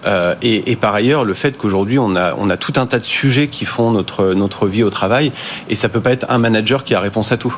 Euh, 0.06 0.34
et, 0.42 0.70
et, 0.70 0.76
par 0.76 0.94
ailleurs, 0.94 1.24
le 1.24 1.34
fait 1.34 1.56
qu'aujourd'hui, 1.56 1.98
on 1.98 2.16
a, 2.16 2.34
on 2.38 2.50
a 2.50 2.56
tout 2.56 2.74
un 2.76 2.86
tas 2.86 2.98
de 2.98 3.04
sujets 3.04 3.48
qui 3.48 3.64
font 3.64 3.90
notre, 3.90 4.34
notre 4.34 4.66
vie 4.66 4.82
au 4.82 4.90
travail, 4.90 5.32
et 5.68 5.74
ça 5.74 5.88
peut 5.88 6.00
pas 6.00 6.12
être 6.12 6.26
un 6.28 6.38
manager 6.38 6.84
qui 6.84 6.94
a 6.94 7.00
réponse 7.00 7.32
à 7.32 7.36
tout. 7.36 7.56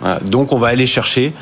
Voilà. 0.00 0.20
Donc, 0.20 0.52
on 0.52 0.58
va 0.58 0.68
aller 0.68 0.86
chercher 0.86 1.32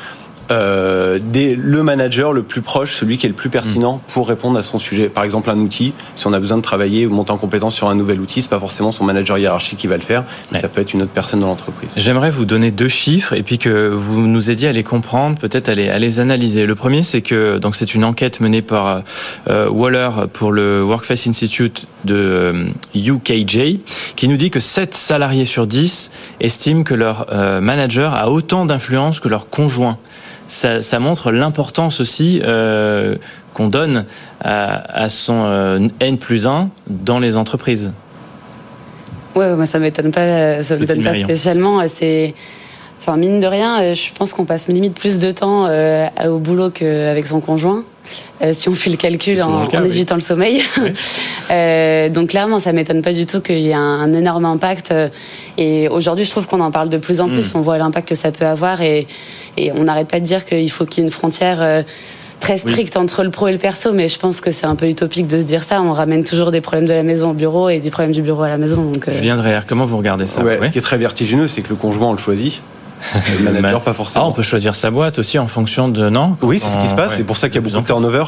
euh, 0.51 1.19
le 1.33 1.83
manager 1.83 2.33
le 2.33 2.43
plus 2.43 2.61
proche, 2.61 2.95
celui 2.95 3.17
qui 3.17 3.25
est 3.25 3.29
le 3.29 3.35
plus 3.35 3.49
pertinent 3.49 3.95
mm. 3.95 4.11
pour 4.11 4.27
répondre 4.27 4.57
à 4.57 4.63
son 4.63 4.79
sujet. 4.79 5.09
Par 5.09 5.23
exemple, 5.23 5.49
un 5.49 5.57
outil, 5.59 5.93
si 6.15 6.27
on 6.27 6.33
a 6.33 6.39
besoin 6.39 6.57
de 6.57 6.61
travailler 6.61 7.05
ou 7.05 7.11
monter 7.11 7.31
en 7.31 7.37
compétence 7.37 7.75
sur 7.75 7.89
un 7.89 7.95
nouvel 7.95 8.19
outil, 8.19 8.41
c'est 8.41 8.49
pas 8.49 8.59
forcément 8.59 8.91
son 8.91 9.05
manager 9.05 9.37
hiérarchique 9.37 9.79
qui 9.79 9.87
va 9.87 9.95
le 9.95 10.03
faire, 10.03 10.23
mais 10.51 10.59
ça 10.59 10.67
peut 10.67 10.81
être 10.81 10.93
une 10.93 11.01
autre 11.01 11.11
personne 11.11 11.39
dans 11.39 11.47
l'entreprise. 11.47 11.93
J'aimerais 11.97 12.29
vous 12.29 12.45
donner 12.45 12.71
deux 12.71 12.87
chiffres 12.87 13.33
et 13.33 13.43
puis 13.43 13.57
que 13.57 13.89
vous 13.89 14.21
nous 14.21 14.49
aidiez 14.49 14.67
à 14.67 14.73
les 14.73 14.83
comprendre, 14.83 15.37
peut-être 15.37 15.69
à 15.69 15.75
les, 15.75 15.89
à 15.89 15.99
les 15.99 16.19
analyser. 16.19 16.65
Le 16.65 16.75
premier, 16.75 17.03
c'est 17.03 17.21
que 17.21 17.57
donc 17.57 17.75
c'est 17.75 17.95
une 17.95 18.03
enquête 18.03 18.39
menée 18.39 18.61
par 18.61 19.03
euh, 19.49 19.69
Waller 19.69 20.09
pour 20.33 20.51
le 20.51 20.83
Workface 20.83 21.27
Institute 21.27 21.87
de 22.05 22.67
UKJ 22.95 23.57
euh, 23.57 23.77
qui 24.15 24.27
nous 24.27 24.37
dit 24.37 24.49
que 24.49 24.59
7 24.59 24.93
salariés 24.93 25.45
sur 25.45 25.67
10 25.67 26.11
estiment 26.41 26.83
que 26.83 26.93
leur 26.93 27.27
manager 27.61 28.13
a 28.13 28.29
autant 28.29 28.65
d'influence 28.65 29.19
que 29.19 29.29
leur 29.29 29.49
conjoint 29.49 29.97
ça, 30.53 30.99
montre 30.99 31.31
l'importance 31.31 31.99
aussi 31.99 32.41
euh, 32.43 33.15
qu'on 33.53 33.67
donne 33.67 34.05
à, 34.41 35.09
son 35.09 35.43
euh, 35.45 35.87
N 35.99 36.17
plus 36.17 36.47
1 36.47 36.69
dans 36.87 37.19
les 37.19 37.37
entreprises. 37.37 37.91
Ouais, 39.35 39.55
moi 39.55 39.65
ça 39.65 39.79
m'étonne 39.79 40.11
pas, 40.11 40.61
ça 40.63 40.77
m'étonne 40.77 41.03
pas 41.03 41.13
spécialement. 41.13 41.81
C'est, 41.87 42.35
enfin 43.05 43.17
mine 43.17 43.39
de 43.39 43.47
rien, 43.47 43.81
euh, 43.81 43.93
je 43.93 44.13
pense 44.13 44.33
qu'on 44.33 44.45
passe 44.45 44.67
limite 44.67 44.93
plus 44.93 45.19
de 45.19 45.31
temps 45.31 45.69
au 46.25 46.37
boulot 46.39 46.69
qu'avec 46.69 47.27
son 47.27 47.41
conjoint. 47.41 47.83
si 48.51 48.69
on 48.69 48.73
fait 48.73 48.89
le 48.89 48.97
calcul 48.97 49.41
en, 49.41 49.67
évitant 49.83 50.15
le 50.15 50.21
sommeil. 50.21 50.61
donc 52.13 52.29
clairement, 52.29 52.59
ça 52.59 52.71
m'étonne 52.71 53.01
pas 53.01 53.13
du 53.13 53.25
tout 53.25 53.41
qu'il 53.41 53.59
y 53.59 53.69
ait 53.69 53.73
un, 53.73 54.13
énorme 54.13 54.45
impact. 54.45 54.93
et 55.57 55.87
aujourd'hui, 55.89 56.25
je 56.25 56.31
trouve 56.31 56.47
qu'on 56.47 56.61
en 56.61 56.71
parle 56.71 56.89
de 56.89 56.97
plus 56.97 57.21
en 57.21 57.27
plus. 57.27 57.53
Hmm. 57.53 57.57
On 57.57 57.61
voit 57.61 57.77
l'impact 57.77 58.09
que 58.09 58.15
ça 58.15 58.31
peut 58.31 58.45
avoir 58.45 58.81
et 58.81 59.07
et 59.57 59.71
on 59.71 59.83
n'arrête 59.83 60.09
pas 60.09 60.19
de 60.19 60.25
dire 60.25 60.45
qu'il 60.45 60.71
faut 60.71 60.85
qu'il 60.85 61.03
y 61.03 61.05
ait 61.05 61.07
une 61.07 61.13
frontière 61.13 61.61
euh, 61.61 61.83
très 62.39 62.57
stricte 62.57 62.97
entre 62.97 63.23
le 63.23 63.29
pro 63.29 63.47
et 63.47 63.51
le 63.51 63.57
perso, 63.57 63.93
mais 63.93 64.07
je 64.07 64.19
pense 64.19 64.41
que 64.41 64.51
c'est 64.51 64.65
un 64.65 64.75
peu 64.75 64.87
utopique 64.87 65.27
de 65.27 65.37
se 65.37 65.43
dire 65.43 65.63
ça. 65.63 65.81
On 65.81 65.93
ramène 65.93 66.23
toujours 66.23 66.51
des 66.51 66.61
problèmes 66.61 66.87
de 66.87 66.93
la 66.93 67.03
maison 67.03 67.31
au 67.31 67.33
bureau 67.33 67.69
et 67.69 67.79
des 67.79 67.89
problèmes 67.89 68.11
du 68.11 68.21
bureau 68.21 68.43
à 68.43 68.49
la 68.49 68.57
maison. 68.57 68.83
Donc, 68.83 69.07
euh... 69.07 69.11
Julien 69.11 69.41
comment 69.67 69.85
vous 69.85 69.97
regardez 69.97 70.27
ça? 70.27 70.41
Ce 70.61 70.69
qui 70.69 70.77
est 70.77 70.81
très 70.81 70.97
vertigineux, 70.97 71.47
c'est 71.47 71.61
que 71.61 71.69
le 71.69 71.75
conjoint, 71.75 72.09
on 72.09 72.13
le 72.13 72.17
choisit. 72.17 72.61
Le 73.37 73.43
manager, 73.43 73.81
pas 73.81 73.93
forcément. 73.93 74.25
Ah, 74.25 74.27
on 74.29 74.31
peut 74.31 74.41
choisir 74.43 74.75
sa 74.75 74.91
boîte 74.91 75.19
aussi 75.19 75.39
en 75.39 75.47
fonction 75.47 75.87
de 75.87 76.09
non 76.09 76.37
Oui, 76.41 76.59
c'est 76.59 76.69
ce 76.69 76.77
qui 76.77 76.87
se 76.87 76.95
passe. 76.95 77.15
C'est 77.15 77.23
pour 77.23 77.37
ça 77.37 77.49
qu'il 77.49 77.55
y 77.55 77.57
a 77.59 77.61
beaucoup 77.61 77.81
de 77.81 77.85
turnover. 77.85 78.23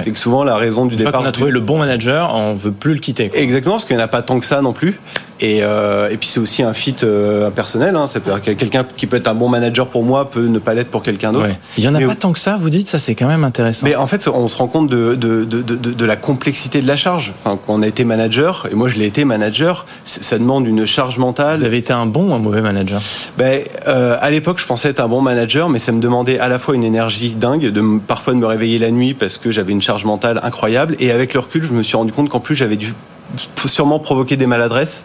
C'est 0.00 0.12
que 0.12 0.18
souvent 0.18 0.44
la 0.44 0.56
raison 0.56 0.86
du 0.86 0.96
départ. 0.96 1.22
On 1.22 1.26
a 1.26 1.32
trouvé 1.32 1.50
le 1.50 1.60
bon 1.60 1.78
manager, 1.78 2.34
on 2.34 2.54
veut 2.54 2.72
plus 2.72 2.94
le 2.94 3.00
quitter. 3.00 3.30
Exactement, 3.34 3.74
parce 3.74 3.84
qu'il 3.84 3.96
n'y 3.96 4.02
en 4.02 4.04
a 4.04 4.08
pas 4.08 4.22
tant 4.22 4.38
que 4.38 4.46
ça 4.46 4.62
non 4.62 4.72
plus. 4.72 5.00
Et, 5.40 5.60
euh, 5.62 6.10
et 6.10 6.16
puis 6.18 6.28
c'est 6.28 6.40
aussi 6.40 6.62
un 6.62 6.74
fit 6.74 6.96
euh, 7.02 7.50
personnel. 7.50 7.96
Hein. 7.96 8.06
Ça 8.06 8.20
peut 8.20 8.30
quelqu'un 8.40 8.84
qui 8.96 9.06
peut 9.06 9.16
être 9.16 9.28
un 9.28 9.34
bon 9.34 9.48
manager 9.48 9.86
pour 9.86 10.04
moi 10.04 10.30
peut 10.30 10.46
ne 10.46 10.58
pas 10.58 10.74
l'être 10.74 10.90
pour 10.90 11.02
quelqu'un 11.02 11.32
d'autre. 11.32 11.48
Il 11.78 11.84
y 11.84 11.88
en 11.88 11.94
a 11.94 12.00
pas 12.00 12.14
tant 12.14 12.32
que 12.32 12.38
ça. 12.38 12.58
Vous 12.60 12.70
dites 12.70 12.88
ça, 12.88 12.98
c'est 12.98 13.14
quand 13.14 13.26
même 13.26 13.44
intéressant. 13.44 13.86
Mais 13.86 13.96
en 13.96 14.06
fait, 14.06 14.28
on 14.28 14.48
se 14.48 14.56
rend 14.56 14.68
compte 14.68 14.90
de, 14.90 15.14
de, 15.14 15.44
de, 15.44 15.62
de 15.62 16.04
la 16.04 16.16
complexité 16.16 16.82
de 16.82 16.86
la 16.86 16.96
charge. 16.96 17.32
Enfin, 17.38 17.58
quand 17.66 17.74
on 17.74 17.82
a 17.82 17.86
été 17.86 18.04
manager, 18.04 18.66
et 18.70 18.74
moi 18.74 18.88
je 18.88 18.98
l'ai 18.98 19.06
été 19.06 19.24
manager, 19.24 19.86
ça 20.04 20.38
demande 20.38 20.66
une 20.66 20.84
charge 20.84 21.18
mentale. 21.18 21.58
Vous 21.58 21.64
avez 21.64 21.78
été 21.78 21.92
un 21.92 22.06
bon 22.06 22.30
ou 22.30 22.34
un 22.34 22.38
mauvais 22.38 22.60
manager? 22.60 23.00
Ben, 23.38 23.62
euh, 23.88 24.16
à 24.20 24.30
l'époque, 24.30 24.60
je 24.60 24.66
pensais 24.66 24.90
être 24.90 25.00
un 25.00 25.08
bon 25.08 25.22
manager, 25.22 25.68
mais 25.68 25.78
ça 25.78 25.92
me 25.92 26.00
demandait 26.00 26.38
à 26.38 26.48
la 26.48 26.58
fois 26.58 26.74
une 26.74 26.84
énergie 26.84 27.34
dingue, 27.34 27.66
de 27.66 27.98
parfois 28.06 28.34
de 28.34 28.38
me 28.38 28.46
réveiller 28.46 28.78
la 28.78 28.90
nuit 28.90 29.14
parce 29.14 29.38
que 29.38 29.50
j'avais 29.50 29.72
une 29.72 29.82
charge 29.82 30.04
mentale 30.04 30.40
incroyable. 30.42 30.96
Et 31.00 31.10
avec 31.10 31.32
le 31.34 31.40
recul, 31.40 31.62
je 31.62 31.72
me 31.72 31.82
suis 31.82 31.96
rendu 31.96 32.12
compte 32.12 32.28
qu'en 32.28 32.40
plus 32.40 32.54
j'avais 32.54 32.76
dû 32.76 32.92
sûrement 33.66 33.98
provoquer 33.98 34.36
des 34.36 34.46
maladresses 34.46 35.04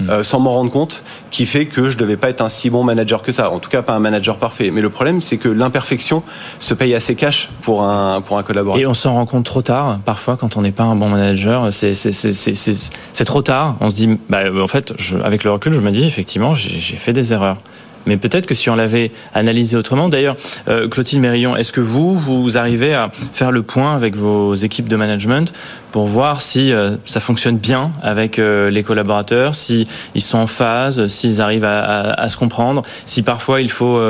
hmm. 0.00 0.10
euh, 0.10 0.22
sans 0.22 0.40
m'en 0.40 0.52
rendre 0.52 0.70
compte, 0.70 1.02
qui 1.30 1.46
fait 1.46 1.66
que 1.66 1.88
je 1.88 1.98
devais 1.98 2.16
pas 2.16 2.30
être 2.30 2.40
un 2.40 2.48
si 2.48 2.70
bon 2.70 2.84
manager 2.84 3.22
que 3.22 3.32
ça. 3.32 3.50
En 3.50 3.58
tout 3.58 3.70
cas, 3.70 3.82
pas 3.82 3.94
un 3.94 3.98
manager 3.98 4.36
parfait. 4.36 4.70
Mais 4.70 4.80
le 4.80 4.90
problème, 4.90 5.22
c'est 5.22 5.36
que 5.36 5.48
l'imperfection 5.48 6.22
se 6.58 6.74
paye 6.74 6.94
assez 6.94 7.14
cash 7.14 7.50
pour 7.62 7.82
un 7.82 8.20
pour 8.20 8.38
un 8.38 8.42
collaborateur. 8.42 8.82
Et 8.82 8.86
on 8.86 8.94
s'en 8.94 9.14
rend 9.14 9.26
compte 9.26 9.44
trop 9.44 9.62
tard. 9.62 9.98
Parfois, 10.04 10.36
quand 10.36 10.56
on 10.56 10.62
n'est 10.62 10.72
pas 10.72 10.84
un 10.84 10.96
bon 10.96 11.08
manager, 11.08 11.72
c'est 11.72 11.94
c'est 11.94 13.24
trop 13.24 13.42
tard. 13.42 13.76
On 13.80 13.90
se 13.90 13.96
dit, 13.96 14.18
bah, 14.28 14.44
en 14.60 14.68
fait, 14.68 14.92
je, 14.98 15.16
avec 15.18 15.44
le 15.44 15.50
recul, 15.50 15.72
je 15.72 15.80
me 15.80 15.90
dis 15.90 16.04
effectivement, 16.04 16.54
j'ai 16.54 16.96
fait 16.96 17.12
des 17.12 17.32
erreurs. 17.32 17.58
Mais 18.06 18.16
peut-être 18.16 18.46
que 18.46 18.54
si 18.54 18.70
on 18.70 18.76
l'avait 18.76 19.10
analysé 19.34 19.76
autrement, 19.76 20.08
d'ailleurs, 20.08 20.36
euh, 20.68 20.88
Clotilde 20.88 21.20
Mérillon, 21.20 21.56
est-ce 21.56 21.72
que 21.72 21.80
vous, 21.80 22.16
vous 22.16 22.56
arrivez 22.56 22.94
à 22.94 23.10
faire 23.32 23.50
le 23.50 23.62
point 23.62 23.94
avec 23.94 24.16
vos 24.16 24.54
équipes 24.54 24.88
de 24.88 24.96
management 24.96 25.52
pour 25.90 26.06
voir 26.06 26.40
si 26.40 26.72
euh, 26.72 26.96
ça 27.04 27.20
fonctionne 27.20 27.58
bien 27.58 27.90
avec 28.02 28.38
euh, 28.38 28.70
les 28.70 28.82
collaborateurs, 28.82 29.54
si 29.54 29.88
sont 30.18 30.38
en 30.38 30.46
phase, 30.46 31.06
s'ils 31.06 31.40
arrivent 31.40 31.64
à, 31.64 32.28
se 32.28 32.36
comprendre, 32.36 32.82
si 33.06 33.22
parfois 33.22 33.60
il 33.60 33.70
faut 33.70 34.00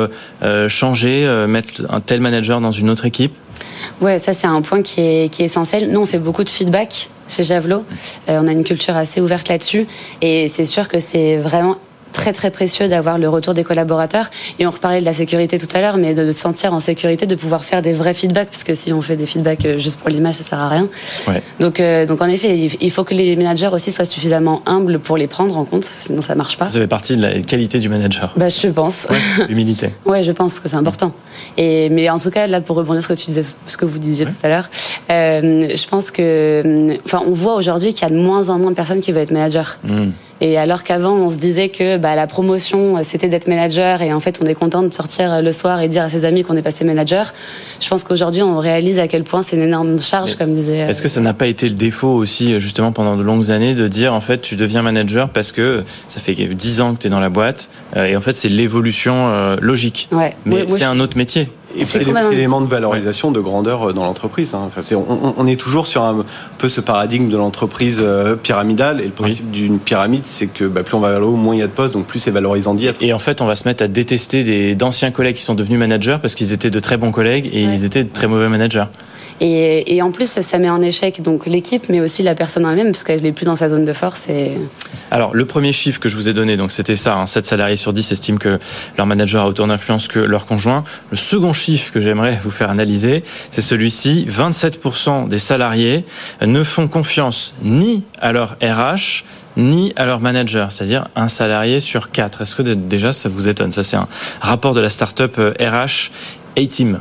changer, 0.69 1.45
mettre 1.47 1.83
un 1.91 2.01
tel 2.01 2.23
manager 2.23 2.63
dans 2.63 2.71
une 2.71 2.89
autre 2.89 3.05
équipe? 3.05 3.35
Ouais, 4.01 4.19
ça 4.19 4.33
c'est 4.33 4.47
un 4.47 4.63
point 4.63 4.81
qui 4.81 5.03
est 5.03 5.41
essentiel. 5.41 5.91
Nous, 5.91 6.01
on 6.01 6.07
fait 6.07 6.19
beaucoup 6.19 6.43
de 6.43 6.49
feedback 6.49 7.11
chez 7.29 7.43
Javelot. 7.43 7.85
on 8.29 8.49
a 8.49 8.53
une 8.53 8.65
culture 8.65 8.97
assez 8.97 9.21
ouverte 9.21 9.51
là-dessus. 9.51 9.87
Et 10.23 10.49
c'est 10.49 10.65
sûr 10.65 10.89
que 10.89 10.99
c'est 10.99 11.37
vraiment 11.37 11.77
très 12.13 12.33
très 12.33 12.51
précieux 12.51 12.89
d'avoir 12.89 13.19
le 13.19 13.29
retour 13.29 13.55
des 13.55 13.65
collaborateurs. 13.65 14.31
Et 14.59 14.67
on 14.67 14.71
reparlait 14.71 15.01
de 15.01 15.05
la 15.05 15.13
sécurité 15.13 15.59
tout 15.59 15.69
à 15.75 15.81
l'heure, 15.81 15.97
mais 15.97 16.15
de 16.15 16.31
se 16.31 16.39
sentir 16.39 16.75
en 16.75 16.81
sécurité, 16.81 17.27
de 17.27 17.35
pouvoir 17.35 17.65
faire 17.65 17.83
des 17.83 17.93
vrais 17.93 18.15
feedbacks, 18.15 18.49
parce 18.49 18.65
que 18.65 18.75
si 18.75 18.93
on 18.93 19.03
fait 19.03 19.17
des 19.17 19.27
feedbacks 19.27 19.65
euh, 19.65 19.79
juste 19.79 19.99
pour 19.99 20.09
l'image, 20.09 20.35
ça 20.35 20.45
sert 20.45 20.59
à 20.59 20.69
rien. 20.69 20.89
Donc, 21.61 21.81
euh, 21.81 22.07
donc 22.07 22.21
en 22.21 22.27
effet, 22.27 22.57
il 22.57 22.91
faut 22.91 23.05
que 23.05 23.15
les 23.15 23.37
managers 23.37 23.71
aussi 23.73 23.93
soient 23.93 24.05
suffisamment 24.05 24.63
humbles 24.67 24.99
pour 24.99 25.17
les 25.17 25.27
prendre 25.27 25.57
en 25.57 25.65
compte, 25.65 25.85
sinon 25.85 26.23
ça 26.23 26.35
marche 26.35 26.57
pas. 26.57 26.69
Ça 26.69 26.81
fait 26.81 26.87
partie 26.87 27.17
de 27.17 27.23
la 27.23 27.41
qualité 27.41 27.79
du 27.79 27.89
manager. 27.89 28.33
Bah, 28.37 28.49
je 28.49 28.69
pense. 28.69 29.07
L'humilité. 29.49 29.91
ouais, 30.07 30.23
je 30.23 30.33
pense 30.33 30.61
que 30.61 30.69
c'est 30.69 30.77
important. 30.77 31.13
Et 31.57 31.89
mais 31.91 32.09
en 32.11 32.19
tout 32.19 32.31
cas, 32.31 32.47
là, 32.47 32.61
pour 32.61 32.77
rebondir 32.77 33.03
sur 33.03 33.09
ce 33.09 33.15
que 33.15 33.19
tu 33.19 33.27
disais, 33.27 33.57
ce 33.67 33.77
que 33.77 33.85
vous 33.85 33.99
disiez 33.99 34.27
tout 34.27 34.33
à 34.43 34.49
l'heure, 34.49 34.69
euh, 35.11 35.69
je 35.75 35.89
pense 35.89 36.11
que, 36.11 36.97
enfin, 37.05 37.23
on 37.27 37.33
voit 37.33 37.55
aujourd'hui 37.55 37.93
qu'il 37.93 38.03
y 38.03 38.11
a 38.11 38.15
de 38.15 38.21
moins 38.21 38.49
en 38.49 38.59
moins 38.59 38.71
de 38.71 38.77
personnes 38.77 39.01
qui 39.01 39.13
veulent 39.13 39.23
être 39.23 39.31
managers. 39.31 39.77
Hmm. 39.85 40.11
Et 40.41 40.59
alors 40.59 40.83
qu'avant, 40.83 41.15
on 41.15 41.31
se 41.31 41.37
disait 41.37 41.71
que 41.71 41.97
bah, 41.97 42.15
la 42.15 42.27
promotion, 42.27 43.03
c'était 43.03 43.29
d'être 43.29 43.49
manager, 43.49 44.03
et 44.03 44.13
en 44.13 44.21
fait, 44.21 44.39
on 44.43 44.47
est 44.47 44.55
content 44.55 44.83
de 44.83 44.93
sortir 44.93 45.41
le 45.41 45.53
soir 45.53 45.81
et 45.81 45.89
dire 45.89 46.03
à 46.03 46.11
ses 46.11 46.25
amis 46.25 46.43
qu'on 46.45 46.57
est 46.57 46.63
passé 46.63 46.85
manager. 46.85 47.33
Je 47.81 47.89
pense 47.89 48.05
qu'aujourd'hui, 48.05 48.43
on 48.43 48.59
réalise 48.59 48.99
à 48.99 49.09
quel 49.09 49.25
point 49.25 49.43
c'est 49.43 49.57
une 49.57 49.63
énorme 49.63 49.99
charge, 49.99 50.35
comme 50.35 50.55
disait. 50.55 50.79
Est-ce 50.79 51.01
que 51.01 51.09
ça 51.09 51.21
n'a 51.21 51.35
pas 51.35 51.47
été 51.47 51.69
le 51.69 51.75
défaut 51.75 52.13
aussi, 52.13 52.61
justement, 52.61 52.93
pendant 52.93 53.17
de 53.17 53.23
longues 53.23 53.51
années, 53.51 53.75
de 53.75 53.89
dire 53.89 54.13
en 54.13 54.21
fait, 54.21 54.43
tu 54.43 54.57
deviens 54.57 54.83
manager 54.83 55.31
parce 55.31 55.53
que 55.53 55.85
ça 56.09 56.21
fait 56.21 56.35
10 56.35 56.81
ans 56.81 56.95
que 56.95 57.01
tu 57.01 57.07
es 57.07 57.11
dans 57.11 57.21
la 57.21 57.31
boîte, 57.31 57.71
et 57.97 58.17
en 58.17 58.21
fait, 58.21 58.35
c'est 58.35 58.51
l'évolution 58.51 59.57
logique. 59.61 60.09
Ouais. 60.13 60.35
Mais 60.45 60.67
c'est 60.69 60.85
un 60.85 61.01
autre 61.01 61.17
métier. 61.17 61.49
Et 61.75 61.85
c'est 61.85 62.05
l'élément 62.05 62.61
de 62.61 62.69
valorisation, 62.69 63.31
de 63.31 63.41
grandeur 63.41 63.89
euh, 63.89 63.93
dans 63.93 64.05
l'entreprise. 64.05 64.55
Hein. 64.55 64.69
Enfin, 64.69 64.83
on, 64.97 65.35
on, 65.37 65.47
est 65.47 65.57
toujours 65.57 65.87
sur 65.87 66.03
un, 66.03 66.25
peu 66.59 66.69
ce 66.69 66.81
paradigme 66.81 67.29
de 67.29 67.37
l'entreprise 67.37 68.01
euh, 68.03 68.37
pyramidale. 68.37 69.01
Et 69.01 69.07
le 69.07 69.11
principe 69.11 69.51
d'une 69.51 69.79
pyramide, 69.79 70.23
c'est 70.25 70.47
que 70.47 70.65
bah, 70.65 70.83
plus 70.83 70.95
on 70.95 71.01
va 71.01 71.11
vers 71.11 71.21
le 71.21 71.27
haut, 71.27 71.37
moins 71.37 71.55
il 71.55 71.59
y 71.59 71.63
a 71.63 71.67
de 71.67 71.73
postes, 71.73 71.95
donc 71.95 72.07
plus 72.07 72.21
c'est 72.21 72.31
valorisant 72.31 72.75
d'y 72.75 72.87
être. 72.87 73.03
Et 73.03 73.13
en 73.13 73.19
fait, 73.19 73.41
on 73.41 73.47
va 73.47 73.57
se 73.57 73.67
mettre 73.67 73.83
à 73.83 73.89
détester 73.89 74.75
d'anciens 74.75 75.11
collègues 75.11 75.37
qui 75.37 75.43
sont 75.43 75.55
devenus 75.55 75.79
managers 75.79 76.19
parce 76.21 76.35
qu'ils 76.35 76.53
étaient 76.53 76.71
de 76.71 76.81
très 76.81 76.97
bons 76.97 77.13
collègues 77.13 77.51
et 77.53 77.63
ils 77.63 77.85
étaient 77.85 78.05
de 78.05 78.13
très 78.13 78.29
mauvais 78.29 78.49
managers. 78.49 78.85
Et, 79.41 80.01
en 80.03 80.11
plus, 80.11 80.41
ça 80.41 80.59
met 80.59 80.71
en 80.71 80.81
échec 80.81 81.23
donc 81.23 81.47
l'équipe, 81.47 81.89
mais 81.89 82.01
aussi 82.01 82.23
la 82.23 82.35
personne 82.35 82.65
elle-même, 82.65 82.93
parce 82.93 83.05
qu'elle 83.05 83.23
n'est 83.23 83.33
plus 83.33 83.45
dans 83.45 83.57
sa 83.57 83.69
zone 83.69 83.85
de 83.85 83.93
force. 83.93 84.29
Alors, 85.11 85.35
le 85.35 85.45
premier 85.45 85.73
chiffre 85.73 86.01
que 86.01 86.09
je 86.09 86.17
vous 86.17 86.29
ai 86.29 86.33
donné, 86.33 86.57
donc 86.57 86.73
c'était 86.73 86.97
ça, 86.97 87.17
hein, 87.17 87.27
7 87.27 87.45
salariés 87.47 87.77
sur 87.77 87.93
10 87.93 88.13
estiment 88.13 88.39
que 88.39 88.59
leur 88.97 89.07
manager 89.07 89.45
a 89.45 89.49
autant 89.49 89.67
d'influence 89.67 90.09
que 90.09 90.19
leur 90.19 90.47
conjoint. 90.47 90.85
Le 91.11 91.17
second 91.17 91.53
chiffre 91.53 91.93
que 91.93 92.01
j'aimerais 92.01 92.39
vous 92.43 92.51
faire 92.51 92.71
analyser, 92.71 93.25
c'est 93.51 93.61
celui-ci. 93.61 94.27
27% 94.29 95.29
des 95.29 95.39
salariés 95.39 96.05
ne 96.45 96.65
font 96.65 96.89
confiance 96.89 97.55
ni 97.63 98.05
à 98.21 98.33
leur 98.33 98.57
RH, 98.63 99.25
ni 99.57 99.93
à 99.97 100.07
leur 100.07 100.21
manager, 100.21 100.73
c'est-à-dire 100.73 101.09
un 101.15 101.29
salarié 101.29 101.81
sur 101.81 102.11
quatre. 102.11 102.43
Est-ce 102.43 102.57
que 102.57 102.63
déjà 102.63 103.13
ça 103.13 103.29
vous 103.29 103.49
étonne? 103.49 103.73
Ça, 103.73 103.83
c'est 103.83 103.97
un 103.97 104.09
rapport 104.41 104.75
de 104.75 104.81
la 104.81 104.91
start-up 104.91 105.37
RH 105.37 106.11
A-Team 106.59 107.01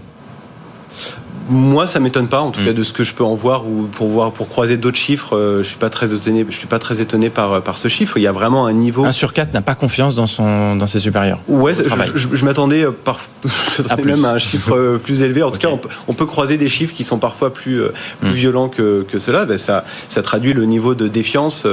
moi, 1.47 1.85
ça 1.85 1.99
m'étonne 1.99 2.27
pas, 2.27 2.39
en 2.39 2.51
tout 2.51 2.61
mm. 2.61 2.65
cas 2.65 2.73
de 2.73 2.83
ce 2.83 2.93
que 2.93 3.03
je 3.03 3.13
peux 3.13 3.23
en 3.23 3.35
voir 3.35 3.67
ou 3.67 3.83
pour 3.91 4.07
voir, 4.07 4.31
pour 4.31 4.49
croiser 4.49 4.77
d'autres 4.77 4.97
chiffres. 4.97 5.35
Euh, 5.35 5.63
je 5.63 5.69
suis 5.69 5.77
pas 5.77 5.89
très 5.89 6.13
étonné. 6.13 6.45
Je 6.49 6.55
suis 6.55 6.67
pas 6.67 6.79
très 6.79 7.01
étonné 7.01 7.29
par 7.29 7.53
euh, 7.53 7.59
par 7.59 7.77
ce 7.77 7.87
chiffre. 7.87 8.17
Il 8.17 8.23
y 8.23 8.27
a 8.27 8.31
vraiment 8.31 8.65
un 8.65 8.73
niveau. 8.73 9.05
Un 9.05 9.11
sur 9.11 9.33
quatre 9.33 9.53
n'a 9.53 9.61
pas 9.61 9.75
confiance 9.75 10.15
dans 10.15 10.27
son 10.27 10.75
dans 10.75 10.87
ses 10.87 10.99
supérieurs. 10.99 11.39
Ouais, 11.47 11.73
je, 11.75 12.45
m'attendais 12.45 12.85
euh, 12.85 12.91
par 12.91 13.19
même 14.03 14.25
à 14.25 14.31
un 14.31 14.39
chiffre 14.39 14.97
plus 15.03 15.21
élevé. 15.21 15.43
En 15.43 15.51
tout 15.51 15.59
cas, 15.59 15.69
on 16.07 16.13
peut, 16.13 16.25
croiser 16.25 16.57
des 16.57 16.69
chiffres 16.69 16.93
qui 16.93 17.03
sont 17.03 17.19
parfois 17.19 17.53
plus 17.53 17.81
plus 18.19 18.31
mm. 18.31 18.33
violents 18.33 18.69
que 18.69 19.05
que 19.07 19.19
cela. 19.19 19.45
Ben, 19.45 19.57
ça 19.57 19.85
ça 20.07 20.21
traduit 20.21 20.53
le 20.53 20.65
niveau 20.65 20.95
de 20.95 21.07
défiance. 21.07 21.65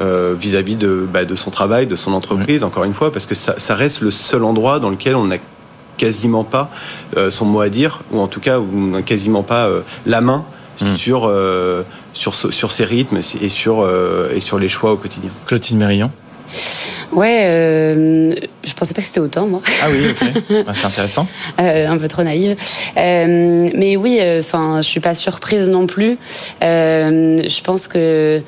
vis-à-vis 0.00 0.76
de, 0.76 1.06
bah, 1.12 1.24
de 1.26 1.34
son 1.34 1.50
travail, 1.50 1.86
de 1.86 1.96
son 1.96 2.14
entreprise, 2.14 2.64
encore 2.64 2.84
une 2.84 2.94
fois, 2.94 3.12
parce 3.12 3.26
que 3.26 3.34
ça, 3.34 3.54
ça 3.58 3.74
reste 3.74 4.00
le 4.00 4.10
seul 4.10 4.44
endroit 4.44 4.80
dans 4.80 4.88
lequel 4.88 5.14
on 5.14 5.30
a 5.30 5.36
quasiment 6.00 6.44
pas 6.44 6.70
euh, 7.18 7.28
son 7.28 7.44
mot 7.44 7.60
à 7.60 7.68
dire, 7.68 8.00
ou 8.10 8.20
en 8.20 8.26
tout 8.26 8.40
cas, 8.40 8.58
où 8.58 9.02
quasiment 9.04 9.42
pas 9.42 9.66
euh, 9.66 9.82
la 10.06 10.22
main 10.22 10.46
hmm. 10.80 10.96
sur, 10.96 11.26
euh, 11.26 11.82
sur, 12.14 12.34
sur 12.34 12.72
ses 12.72 12.84
rythmes 12.84 13.18
et 13.18 13.48
sur, 13.50 13.88
et 14.34 14.40
sur 14.40 14.58
les 14.58 14.70
choix 14.70 14.92
au 14.92 14.96
quotidien. 14.96 15.30
Clotilde 15.46 15.78
Mérillon 15.78 16.10
Ouais, 17.12 17.42
euh, 17.42 18.34
je 18.64 18.72
pensais 18.72 18.94
pas 18.94 19.02
que 19.02 19.06
c'était 19.06 19.20
autant, 19.20 19.46
moi. 19.46 19.60
Ah 19.82 19.86
oui, 19.90 20.10
ok. 20.10 20.64
Bah, 20.66 20.72
c'est 20.74 20.86
intéressant. 20.86 21.26
un 21.58 21.98
peu 21.98 22.08
trop 22.08 22.22
naïve. 22.22 22.56
mais 22.96 23.96
oui, 23.96 24.20
enfin, 24.38 24.80
je 24.80 24.88
suis 24.88 25.00
pas 25.00 25.14
surprise 25.14 25.68
non 25.68 25.86
plus. 25.86 26.18
je 26.62 27.62
pense 27.62 27.88
que 27.88 28.42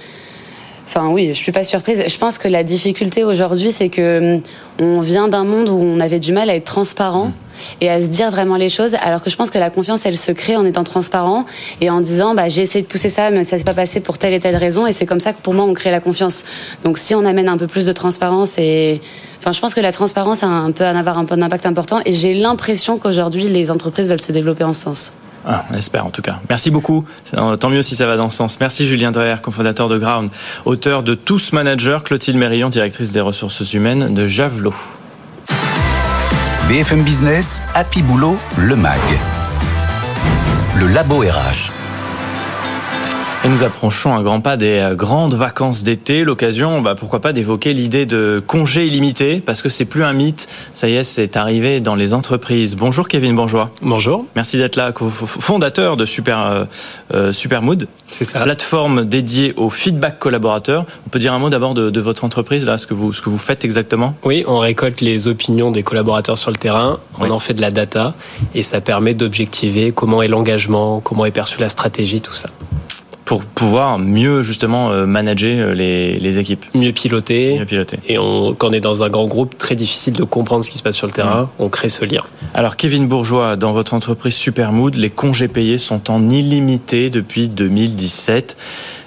Enfin 0.95 1.09
oui, 1.09 1.29
je 1.29 1.33
suis 1.33 1.53
pas 1.53 1.65
surprise. 1.65 2.03
Je 2.07 2.19
pense 2.19 2.37
que 2.37 2.49
la 2.49 2.65
difficulté 2.65 3.25
aujourd'hui, 3.25 3.73
c'est 3.73 3.89
que 3.89 4.35
hum, 4.37 4.43
on 4.79 5.01
vient 5.01 5.27
d'un 5.27 5.43
monde 5.43 5.71
où 5.71 5.79
on 5.81 5.99
avait 6.01 6.19
du 6.19 6.35
mal 6.35 6.51
à 6.51 6.55
être 6.55 6.67
transparent 6.67 7.33
et 7.81 7.89
à 7.89 8.03
se 8.03 8.09
dire 8.09 8.31
vraiment 8.31 8.57
les 8.57 8.69
choses, 8.69 8.95
alors 9.01 9.23
que 9.23 9.31
je 9.31 9.37
pense 9.37 9.51
que 9.51 9.57
la 9.57 9.71
confiance, 9.71 10.05
elle 10.05 10.19
se 10.19 10.33
crée 10.33 10.55
en 10.55 10.67
étant 10.67 10.85
transparent 10.85 11.47
et 11.81 11.89
en 11.89 12.03
disant, 12.03 12.35
bah, 12.35 12.49
j'ai 12.49 12.61
essayé 12.61 12.83
de 12.83 12.89
pousser 12.89 13.09
ça, 13.09 13.31
mais 13.31 13.43
ça 13.43 13.57
s'est 13.57 13.65
pas 13.65 13.73
passé 13.73 14.01
pour 14.01 14.19
telle 14.19 14.35
et 14.35 14.41
telle 14.41 14.57
raison, 14.57 14.87
et 14.87 14.93
c'est 14.93 15.07
comme 15.07 15.21
ça 15.21 15.33
que 15.33 15.41
pour 15.41 15.55
moi, 15.55 15.65
on 15.65 15.73
crée 15.73 15.91
la 15.91 16.01
confiance. 16.01 16.45
Donc 16.85 16.99
si 16.99 17.15
on 17.15 17.25
amène 17.25 17.49
un 17.49 17.57
peu 17.57 17.67
plus 17.67 17.87
de 17.87 17.93
transparence 17.93 18.59
et 18.59 19.01
Enfin, 19.39 19.51
je 19.51 19.61
pense 19.61 19.75
que 19.75 19.81
la 19.81 19.91
transparence 19.91 20.45
a 20.45 20.47
un 20.47 20.71
peu 20.71 20.85
avoir 20.85 21.19
un 21.19 21.25
peu 21.25 21.37
d'impact 21.37 21.67
important 21.67 22.01
et 22.05 22.13
j'ai 22.13 22.33
l'impression 22.33 22.97
qu'aujourd'hui 22.99 23.49
les 23.49 23.73
entreprises 23.73 24.09
veulent 24.09 24.21
se 24.21 24.31
développer 24.31 24.63
en 24.63 24.73
ce 24.73 24.83
sens. 24.83 25.13
Ah, 25.47 25.65
on 25.71 25.75
espère 25.75 26.07
en 26.07 26.11
tout 26.11 26.23
cas. 26.23 26.39
Merci 26.49 26.71
beaucoup. 26.71 27.05
Tant 27.33 27.71
mieux 27.71 27.83
si 27.83 27.97
ça 27.97 28.07
va 28.07 28.17
dans 28.17 28.31
ce 28.31 28.37
sens. 28.37 28.59
Merci 28.61 28.87
Julien 28.87 29.11
Dreher, 29.11 29.37
cofondateur 29.43 29.89
de 29.89 29.99
Ground, 29.99 30.31
auteur 30.65 31.03
de 31.03 31.15
Tous 31.15 31.53
Managers, 31.53 31.99
Clotilde 32.05 32.37
Mérillon, 32.37 32.69
directrice 32.69 33.13
des 33.13 33.21
ressources 33.21 33.73
humaines 33.75 34.15
de 34.15 34.27
Javelot. 34.27 34.75
BFM 36.69 37.03
Business, 37.03 37.63
Happy 37.75 38.03
Boulot, 38.03 38.39
le 38.57 38.77
MAG. 38.77 39.01
Le 40.79 40.87
Labo 40.87 41.21
RH. 41.21 41.82
Et 43.45 43.49
nous 43.49 43.65
approchons 43.65 44.15
un 44.15 44.23
grand 44.23 44.41
pas 44.41 44.57
des 44.57 44.79
euh, 44.79 44.95
grandes 44.95 45.35
vacances 45.35 45.83
d'été. 45.83 46.23
L'occasion, 46.23 46.81
bah, 46.81 46.95
pourquoi 46.95 47.19
pas, 47.19 47.33
d'évoquer 47.33 47.75
l'idée 47.75 48.07
de 48.07 48.41
congé 48.47 48.87
illimité, 48.87 49.43
parce 49.45 49.63
que 49.63 49.69
c'est 49.69 49.85
plus 49.85 50.05
un 50.05 50.13
mythe. 50.13 50.47
Ça 50.75 50.89
y 50.89 50.95
est, 50.95 51.03
c'est 51.03 51.37
arrivé 51.37 51.81
dans 51.81 51.97
les 51.97 52.15
entreprises. 52.15 52.77
Bonjour 52.77 53.09
Kevin 53.09 53.35
Bourgeois. 53.35 53.73
Bonjour. 53.83 54.27
Merci 54.37 54.59
d'être 54.59 54.77
là, 54.77 54.93
fondateur 54.95 55.97
de 55.97 56.07
Super, 56.07 56.39
euh, 56.39 56.65
euh, 57.15 57.33
Supermood. 57.33 57.89
C'est 58.11 58.25
ça. 58.25 58.43
Plateforme 58.43 59.07
dédiée 59.07 59.55
au 59.57 59.71
feedback 59.71 60.21
collaborateur. 60.21 60.87
On 61.09 61.11
peut 61.11 61.19
dire 61.19 61.33
un 61.33 61.41
mot 61.41 61.51
d'abord 61.51 61.75
de, 61.75 62.01
votre 62.01 62.25
entreprise, 62.25 62.65
là, 62.65 62.79
ce 62.79 62.87
que 62.87 62.95
vous, 62.95 63.13
ce 63.13 63.23
que 63.23 63.29
vous 63.29 63.39
faites 63.39 63.65
exactement? 63.65 64.15
Oui, 64.23 64.45
on 64.47 64.61
récolte 64.61 65.01
les 65.01 65.27
opinions 65.27 65.73
des 65.73 65.83
collaborateurs 65.83 66.39
sur 66.39 66.53
le 66.53 66.59
terrain, 66.59 67.01
on 67.19 67.29
en 67.29 67.41
fait 67.41 67.55
de 67.55 67.61
la 67.61 67.73
data, 67.73 68.15
et 68.55 68.63
ça 68.63 68.81
permet 68.81 69.15
d'objectiver 69.15 69.91
comment 69.91 70.23
est 70.23 70.29
l'engagement, 70.29 71.01
comment 71.01 71.25
est 71.25 71.33
perçue 71.33 71.59
la 71.59 71.69
stratégie, 71.69 72.21
tout 72.21 72.35
ça 72.35 72.49
pour 73.25 73.45
pouvoir 73.45 73.99
mieux 73.99 74.43
justement 74.43 74.91
euh, 74.91 75.07
manager 75.07 75.69
euh, 75.69 75.75
les, 75.75 76.19
les, 76.19 76.39
équipes. 76.39 76.65
Mieux 76.75 76.93
piloter. 76.93 77.59
Mieux 77.59 77.65
piloter. 77.65 77.99
Et 78.09 78.19
on, 78.19 78.55
quand 78.55 78.71
on 78.71 78.73
est 78.73 78.81
dans 78.81 79.03
un 79.03 79.09
grand 79.09 79.27
groupe, 79.27 79.57
très 79.59 79.77
difficile 79.77 80.15
de 80.15 80.25
comprendre 80.25 80.65
ce 80.65 80.71
qui 80.71 80.79
se 80.79 80.83
passe 80.83 80.97
sur 80.97 81.07
le 81.07 81.13
terrain. 81.13 81.51
On 81.59 81.69
crée 81.69 81.89
ce 81.89 82.05
lien. 82.05 82.23
Alors 82.55 82.77
Kevin 82.77 83.07
Bourgeois, 83.07 83.57
dans 83.57 83.73
votre 83.73 83.95
entreprise 83.95 84.35
Supermood, 84.35 84.95
les 84.95 85.11
congés 85.11 85.49
payés 85.49 85.79
sont 85.79 86.11
en 86.11 86.29
illimité 86.29 87.11
depuis 87.11 87.49
2017. 87.49 88.57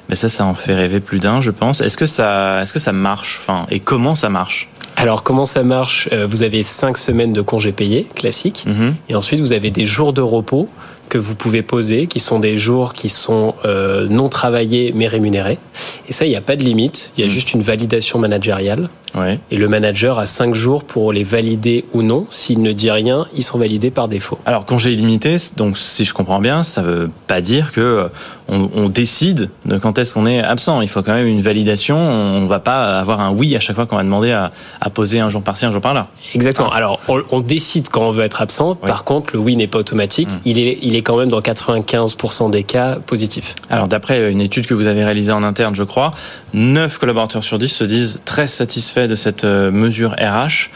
Mais 0.07 0.15
ça, 0.15 0.29
ça 0.29 0.45
en 0.45 0.53
fait 0.53 0.75
rêver 0.75 0.99
plus 0.99 1.19
d'un, 1.19 1.41
je 1.41 1.51
pense. 1.51 1.81
Est-ce 1.81 1.97
que 1.97 2.05
ça, 2.05 2.61
est-ce 2.61 2.73
que 2.73 2.79
ça 2.79 2.93
marche? 2.93 3.41
Enfin, 3.41 3.65
et 3.71 3.79
comment 3.79 4.15
ça 4.15 4.29
marche? 4.29 4.69
Alors 4.97 5.23
comment 5.23 5.45
ça 5.45 5.63
marche? 5.63 6.07
Euh, 6.13 6.25
Vous 6.25 6.43
avez 6.43 6.63
cinq 6.63 6.97
semaines 6.97 7.33
de 7.33 7.41
congés 7.41 7.71
payés 7.71 8.07
classiques, 8.15 8.63
mhm. 8.65 8.95
et 9.09 9.15
ensuite 9.15 9.41
vous 9.41 9.51
avez 9.53 9.69
des 9.69 9.85
jours 9.85 10.13
de 10.13 10.21
repos 10.21 10.69
que 11.09 11.17
vous 11.17 11.35
pouvez 11.35 11.61
poser, 11.61 12.07
qui 12.07 12.19
sont 12.19 12.39
des 12.39 12.57
jours 12.57 12.93
qui 12.93 13.09
sont 13.09 13.55
euh, 13.65 14.07
non 14.07 14.29
travaillés 14.29 14.91
mais 14.95 15.07
rémunérés. 15.07 15.57
Et 16.09 16.13
ça, 16.13 16.25
il 16.25 16.29
n'y 16.29 16.35
a 16.35 16.41
pas 16.41 16.55
de 16.55 16.63
limite, 16.63 17.11
il 17.17 17.21
y 17.21 17.23
a 17.23 17.27
hmm. 17.27 17.31
juste 17.31 17.53
une 17.53 17.61
validation 17.61 18.19
managériale. 18.19 18.89
Et 19.51 19.57
le 19.57 19.67
manager 19.67 20.19
a 20.19 20.25
cinq 20.25 20.53
jours 20.55 20.83
pour 20.83 21.13
les 21.13 21.23
valider 21.23 21.85
ou 21.93 22.01
non. 22.01 22.27
S'il 22.29 22.61
ne 22.61 22.71
dit 22.71 22.91
rien, 22.91 23.27
ils 23.35 23.43
sont 23.43 23.57
validés 23.57 23.91
par 23.91 24.07
défaut. 24.07 24.37
Alors 24.45 24.65
congé 24.65 24.91
illimité, 24.91 25.37
donc 25.55 25.77
si 25.77 26.05
je 26.05 26.13
comprends 26.13 26.39
bien, 26.39 26.63
ça 26.63 26.81
ne 26.81 26.87
veut 26.87 27.09
pas 27.27 27.41
dire 27.41 27.71
que 27.71 27.81
euh, 27.81 28.07
on, 28.47 28.89
décide 28.89 29.49
de 29.65 29.77
quand 29.77 29.97
est-ce 29.97 30.13
qu'on 30.13 30.25
est 30.25 30.41
absent. 30.41 30.81
Il 30.81 30.87
faut 30.87 31.01
quand 31.01 31.13
même 31.13 31.27
une 31.27 31.41
validation. 31.41 31.97
On 31.97 32.41
ne 32.41 32.47
va 32.47 32.59
pas 32.59 32.99
avoir 32.99 33.19
un 33.19 33.31
oui 33.31 33.55
à 33.55 33.59
chaque 33.59 33.75
fois 33.75 33.85
qu'on 33.85 33.95
va 33.95 34.03
demander 34.03 34.31
à, 34.31 34.51
poser 34.93 35.19
un 35.19 35.29
jour 35.29 35.41
par-ci, 35.41 35.65
un 35.65 35.71
jour 35.71 35.81
par-là. 35.81 36.07
Exactement. 36.33 36.69
Alors 36.69 36.99
on, 37.07 37.39
décide 37.39 37.89
quand 37.89 38.07
on 38.07 38.11
veut 38.11 38.23
être 38.23 38.41
absent. 38.41 38.75
Par 38.75 39.03
contre, 39.03 39.33
le 39.33 39.39
oui 39.39 39.55
n'est 39.55 39.67
pas 39.67 39.79
automatique. 39.79 40.29
Hmm. 40.29 40.39
Il, 40.45 40.59
est, 40.59 40.77
il 40.81 40.95
est 40.95 41.01
quand 41.01 41.17
même 41.17 41.29
dans 41.29 41.41
95% 41.41 42.51
des 42.51 42.63
cas 42.63 42.95
positif. 42.95 43.55
Alors 43.69 43.87
d'après 43.87 44.31
une 44.31 44.41
étude 44.41 44.67
que 44.67 44.73
vous 44.73 44.87
avez 44.87 45.03
réalisée 45.03 45.31
en 45.31 45.43
interne, 45.43 45.75
je 45.75 45.83
crois, 45.83 46.11
9 46.53 46.97
collaborateurs 46.99 47.43
sur 47.43 47.57
10 47.57 47.67
se 47.67 47.83
disent 47.83 48.19
très 48.25 48.47
satisfaits 48.47 49.04
de 49.07 49.15
cette 49.15 49.43
euh, 49.43 49.71
mesure 49.71 50.15
RH. 50.19 50.69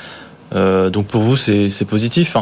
Euh, 0.56 0.90
donc 0.90 1.08
pour 1.08 1.22
vous, 1.22 1.36
c'est 1.36 1.86
positif. 1.88 2.36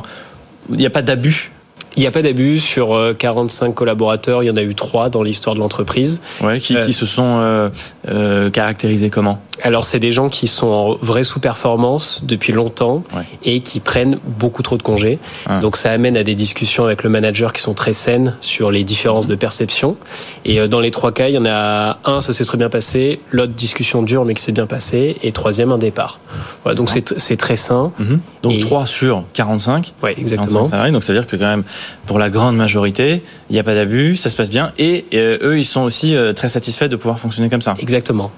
il 0.69 0.77
n'y 0.77 0.85
a 0.85 0.89
pas 0.89 1.01
d'abus 1.01 1.51
il 1.97 2.01
n'y 2.01 2.07
a 2.07 2.11
pas 2.11 2.21
d'abus 2.21 2.59
sur 2.59 2.97
45 3.17 3.67
euh, 3.67 3.71
collaborateurs. 3.73 4.43
Il 4.43 4.45
y 4.45 4.49
en 4.49 4.55
a 4.55 4.61
eu 4.61 4.75
3 4.75 5.09
dans 5.09 5.23
l'histoire 5.23 5.55
de 5.55 5.59
l'entreprise. 5.59 6.21
Ouais, 6.41 6.59
qui, 6.59 6.75
qui, 6.85 6.93
se 6.93 7.05
sont 7.05 7.69
euh, 8.07 8.49
caractérisés 8.51 9.09
comment? 9.09 9.41
Alors 9.63 9.85
c'est 9.85 9.99
des 9.99 10.11
gens 10.11 10.29
qui 10.29 10.47
sont 10.47 10.67
en 10.67 10.95
vraie 11.01 11.23
sous-performance 11.23 12.21
depuis 12.23 12.53
longtemps 12.53 13.03
et 13.43 13.61
qui 13.61 13.79
prennent 13.79 14.19
beaucoup 14.23 14.61
trop 14.61 14.77
de 14.77 14.83
congés. 14.83 15.19
Ah. 15.47 15.59
Donc 15.59 15.77
ça 15.77 15.91
amène 15.91 16.15
à 16.15 16.23
des 16.23 16.35
discussions 16.35 16.85
avec 16.85 17.03
le 17.03 17.09
manager 17.09 17.53
qui 17.53 17.61
sont 17.61 17.73
très 17.73 17.93
saines 17.93 18.35
sur 18.39 18.71
les 18.71 18.83
différences 18.83 19.27
de 19.27 19.35
perception. 19.35 19.97
Et 20.45 20.59
euh, 20.59 20.67
dans 20.67 20.79
les 20.79 20.91
trois 20.91 21.11
cas, 21.11 21.27
il 21.27 21.35
y 21.35 21.37
en 21.37 21.45
a 21.45 21.97
un, 22.05 22.21
ça 22.21 22.33
s'est 22.33 22.45
très 22.45 22.57
bien 22.57 22.69
passé, 22.69 23.19
l'autre 23.31 23.53
discussion 23.53 24.03
dure 24.03 24.25
mais 24.25 24.35
qui 24.35 24.43
s'est 24.43 24.51
bien 24.51 24.67
passé, 24.67 25.17
et 25.23 25.31
troisième, 25.31 25.71
un 25.71 25.77
départ. 25.77 26.19
Voilà, 26.63 26.75
donc 26.75 26.89
c'est 26.89 27.37
très 27.37 27.55
sain. 27.55 27.91
Mhm. 27.97 28.19
Donc 28.43 28.59
3 28.59 28.85
sur 28.85 29.23
45 29.33 29.93
Oui, 30.03 30.11
exactement. 30.17 30.63
donc 30.63 31.03
ça 31.03 31.13
veut 31.13 31.19
dire 31.19 31.27
que 31.27 31.35
quand 31.35 31.47
même, 31.47 31.63
pour 32.05 32.19
la 32.19 32.29
grande 32.29 32.55
majorité, 32.55 33.23
il 33.49 33.53
n'y 33.53 33.59
a 33.59 33.63
pas 33.63 33.75
d'abus, 33.75 34.15
ça 34.15 34.29
se 34.29 34.35
passe 34.35 34.49
bien, 34.49 34.71
et 34.77 35.05
euh, 35.13 35.37
eux, 35.41 35.59
ils 35.59 35.65
sont 35.65 35.81
aussi 35.81 36.15
euh, 36.15 36.33
très 36.33 36.49
satisfaits 36.49 36.87
de 36.87 36.95
pouvoir 36.95 37.19
fonctionner 37.19 37.49
comme 37.49 37.61
ça. 37.61 37.75
Exactement. 37.79 38.31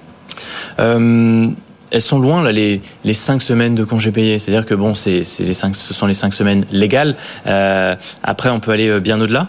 Euh, 0.78 1.48
elles 1.90 2.02
sont 2.02 2.18
loin 2.18 2.42
là 2.42 2.52
les 2.52 2.80
les 3.04 3.14
cinq 3.14 3.42
semaines 3.42 3.74
de 3.74 3.84
congés 3.84 4.12
payés. 4.12 4.38
C'est-à-dire 4.38 4.64
que 4.64 4.74
bon, 4.74 4.94
c'est 4.94 5.24
c'est 5.24 5.44
les 5.44 5.54
cinq, 5.54 5.74
ce 5.74 5.92
sont 5.92 6.06
les 6.06 6.14
cinq 6.14 6.32
semaines 6.32 6.64
légales. 6.70 7.16
Euh, 7.46 7.96
après, 8.22 8.50
on 8.50 8.60
peut 8.60 8.70
aller 8.70 9.00
bien 9.00 9.20
au-delà. 9.20 9.48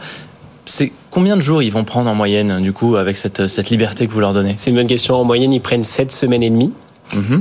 C'est 0.65 0.91
combien 1.11 1.35
de 1.35 1.41
jours 1.41 1.61
ils 1.61 1.71
vont 1.71 1.83
prendre 1.83 2.09
en 2.09 2.15
moyenne 2.15 2.61
du 2.61 2.73
coup 2.73 2.95
avec 2.95 3.17
cette 3.17 3.47
cette 3.47 3.69
liberté 3.69 4.07
que 4.07 4.13
vous 4.13 4.19
leur 4.21 4.33
donnez? 4.33 4.55
C'est 4.57 4.71
une 4.71 4.75
bonne 4.75 4.87
question. 4.87 5.15
En 5.15 5.23
moyenne, 5.23 5.53
ils 5.53 5.61
prennent 5.61 5.83
sept 5.83 6.11
semaines 6.11 6.43
et 6.43 6.49
demie. 6.49 6.73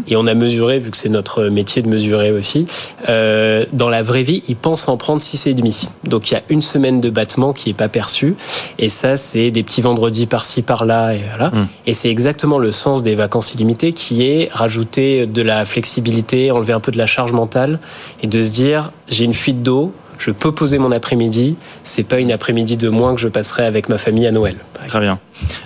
Et 0.06 0.16
on 0.16 0.26
a 0.26 0.34
mesuré, 0.34 0.78
vu 0.78 0.90
que 0.90 0.96
c'est 0.96 1.08
notre 1.08 1.44
métier 1.44 1.82
de 1.82 1.88
mesurer 1.88 2.32
aussi, 2.32 2.66
euh, 3.08 3.64
dans 3.72 3.88
la 3.88 4.02
vraie 4.02 4.22
vie, 4.22 4.42
ils 4.48 4.56
pensent 4.56 4.88
en 4.88 4.96
prendre 4.96 5.22
6,5. 5.22 5.88
Donc 6.04 6.30
il 6.30 6.34
y 6.34 6.36
a 6.36 6.42
une 6.48 6.62
semaine 6.62 7.00
de 7.00 7.10
battement 7.10 7.52
qui 7.52 7.68
n'est 7.68 7.74
pas 7.74 7.88
perçue. 7.88 8.34
Et 8.78 8.88
ça, 8.88 9.16
c'est 9.16 9.50
des 9.50 9.62
petits 9.62 9.82
vendredis 9.82 10.26
par-ci, 10.26 10.62
par-là. 10.62 11.14
Et, 11.14 11.20
voilà. 11.28 11.50
Mhm. 11.50 11.66
et 11.86 11.94
c'est 11.94 12.08
exactement 12.08 12.58
le 12.58 12.72
sens 12.72 13.02
des 13.02 13.14
vacances 13.14 13.54
illimitées 13.54 13.92
qui 13.92 14.26
est 14.26 14.48
rajouter 14.52 15.26
de 15.26 15.42
la 15.42 15.64
flexibilité, 15.64 16.50
enlever 16.50 16.72
un 16.72 16.80
peu 16.80 16.92
de 16.92 16.98
la 16.98 17.06
charge 17.06 17.32
mentale 17.32 17.78
et 18.22 18.26
de 18.26 18.44
se 18.44 18.50
dire, 18.50 18.92
j'ai 19.08 19.24
une 19.24 19.34
fuite 19.34 19.62
d'eau, 19.62 19.92
je 20.20 20.30
peux 20.30 20.52
poser 20.52 20.78
mon 20.78 20.92
après-midi. 20.92 21.56
C'est 21.82 22.02
pas 22.02 22.20
une 22.20 22.30
après-midi 22.30 22.76
de 22.76 22.88
moins 22.88 23.14
que 23.14 23.20
je 23.20 23.28
passerai 23.28 23.64
avec 23.64 23.88
ma 23.88 23.98
famille 23.98 24.26
à 24.26 24.32
Noël. 24.32 24.56
Très 24.86 25.00
bien. 25.00 25.18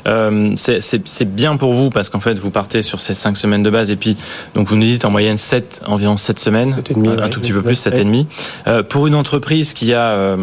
Euh, 0.07 0.55
c'est 0.57 1.35
bien 1.35 1.57
pour 1.57 1.75
vous 1.75 1.91
parce 1.91 2.09
qu'en 2.09 2.21
fait 2.21 2.39
vous 2.39 2.51
partez 2.51 2.83
sur 2.83 3.01
ces 3.01 3.15
cinq 3.15 3.37
semaines 3.37 3.63
de 3.63 3.71
base 3.71 3.91
et 3.91 3.97
puis 3.97 4.17
donc 4.55 4.69
vous 4.69 4.77
nous 4.77 4.85
dites 4.85 5.05
en 5.05 5.11
moyenne 5.11 5.37
7, 5.37 5.83
environ 5.87 6.17
7 6.17 6.39
semaines, 6.39 6.77
un 6.79 7.29
tout 7.29 7.41
petit 7.41 7.53
peu 7.53 7.63
plus, 7.63 7.75
7 7.75 7.99
et 7.99 8.05
demi. 8.05 8.27
Euh, 8.69 8.83
pour 8.83 9.07
une 9.07 9.17
entreprise 9.17 9.75
qui 9.75 9.93
a 9.93 10.37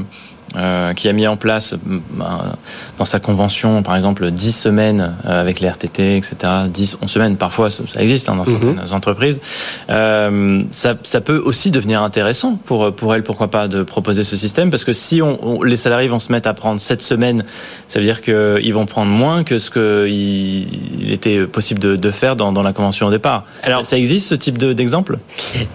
euh, 0.55 0.81
euh, 0.81 0.93
qui 0.93 1.09
a 1.09 1.13
mis 1.13 1.27
en 1.27 1.37
place 1.37 1.73
euh, 1.73 1.99
dans 2.97 3.05
sa 3.05 3.19
convention, 3.19 3.83
par 3.83 3.95
exemple, 3.95 4.31
10 4.31 4.51
semaines 4.51 5.15
euh, 5.25 5.41
avec 5.41 5.59
les 5.59 5.67
RTT, 5.67 6.17
etc. 6.17 6.35
10, 6.71 6.97
11 7.01 7.09
semaines, 7.09 7.37
parfois 7.37 7.69
ça, 7.69 7.83
existe 7.97 8.29
hein, 8.29 8.35
dans 8.35 8.49
mhm. 8.49 8.61
certaines 8.61 8.93
entreprises. 8.93 9.41
Euh, 9.89 10.63
ça, 10.71 10.95
ça, 11.03 11.21
peut 11.21 11.41
aussi 11.43 11.71
devenir 11.71 12.01
intéressant 12.01 12.57
pour 12.65 12.93
pour 12.93 13.13
elle, 13.15 13.23
pourquoi 13.23 13.49
pas, 13.49 13.67
de 13.67 13.83
proposer 13.83 14.23
ce 14.23 14.37
système, 14.37 14.69
parce 14.71 14.83
que 14.83 14.93
si 14.93 15.21
on, 15.21 15.61
les 15.63 15.75
salariés 15.75 16.07
vont 16.07 16.19
se 16.19 16.31
mettre 16.31 16.49
à 16.49 16.53
prendre 16.53 16.79
7 16.79 17.01
semaines, 17.01 17.43
ça 17.87 17.99
veut 17.99 18.05
dire 18.05 18.21
qu'ils 18.21 18.73
vont 18.73 18.85
prendre 18.85 19.11
moins 19.11 19.43
que 19.43 19.59
ce 19.59 19.69
qu'il 19.69 21.11
était 21.11 21.41
possible 21.45 21.79
de, 21.79 21.95
de 21.95 22.11
faire 22.11 22.35
dans, 22.35 22.51
dans, 22.51 22.63
la 22.63 22.73
convention 22.73 23.07
au 23.07 23.11
départ. 23.11 23.45
Alors, 23.63 23.85
ça 23.85 23.97
existe 23.97 24.27
ce 24.27 24.35
type 24.35 24.57
d'exemple? 24.57 25.17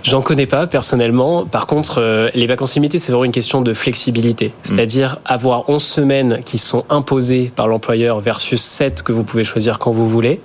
J'en 0.02 0.22
connais 0.22 0.46
pas 0.46 0.66
personnellement. 0.66 1.46
Par 1.46 1.66
contre, 1.66 2.30
les 2.34 2.46
vacances 2.46 2.74
limitées, 2.74 2.98
c'est 2.98 3.12
vraiment 3.12 3.24
une 3.24 3.32
question 3.32 3.60
de 3.60 3.74
flexibilité. 3.74 4.52
C'est-à-dire 4.66 5.18
avoir 5.24 5.68
11 5.68 5.82
semaines 5.82 6.40
qui 6.44 6.58
sont 6.58 6.84
imposées 6.90 7.50
par 7.54 7.68
l'employeur 7.68 8.20
versus 8.20 8.60
7 8.60 9.02
que 9.02 9.12
vous 9.12 9.24
pouvez 9.24 9.44
choisir 9.44 9.78
quand 9.78 9.90
vous 9.90 10.08
voulez. 10.08 10.40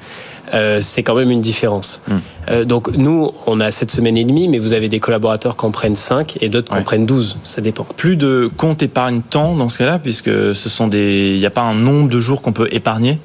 Euh, 0.53 0.79
c'est 0.81 1.03
quand 1.03 1.15
même 1.15 1.31
une 1.31 1.41
différence. 1.41 2.03
Mm. 2.07 2.13
Euh, 2.49 2.65
donc 2.65 2.91
nous, 2.91 3.31
on 3.47 3.59
a 3.59 3.71
7 3.71 3.89
semaines 3.91 4.17
et 4.17 4.25
demie, 4.25 4.49
mais 4.49 4.59
vous 4.59 4.73
avez 4.73 4.89
des 4.89 4.99
collaborateurs 4.99 5.55
qui 5.55 5.65
en 5.65 5.71
prennent 5.71 5.95
5 5.95 6.37
et 6.41 6.49
d'autres 6.49 6.71
qui 6.71 6.77
en 6.77 6.83
prennent 6.83 7.05
12. 7.05 7.37
Ça 7.43 7.61
dépend. 7.61 7.85
Plus 7.95 8.17
de 8.17 8.49
compte 8.57 8.83
épargne-temps 8.83 9.55
dans 9.55 9.69
ce 9.69 9.77
cas-là, 9.79 9.99
puisque 9.99 10.29
ce 10.29 10.69
sont 10.69 10.87
des, 10.87 11.33
il 11.33 11.39
n'y 11.39 11.45
a 11.45 11.51
pas 11.51 11.61
un 11.61 11.75
nombre 11.75 12.09
de 12.09 12.19
jours 12.19 12.41
qu'on 12.41 12.53
peut 12.53 12.67
épargner? 12.71 13.19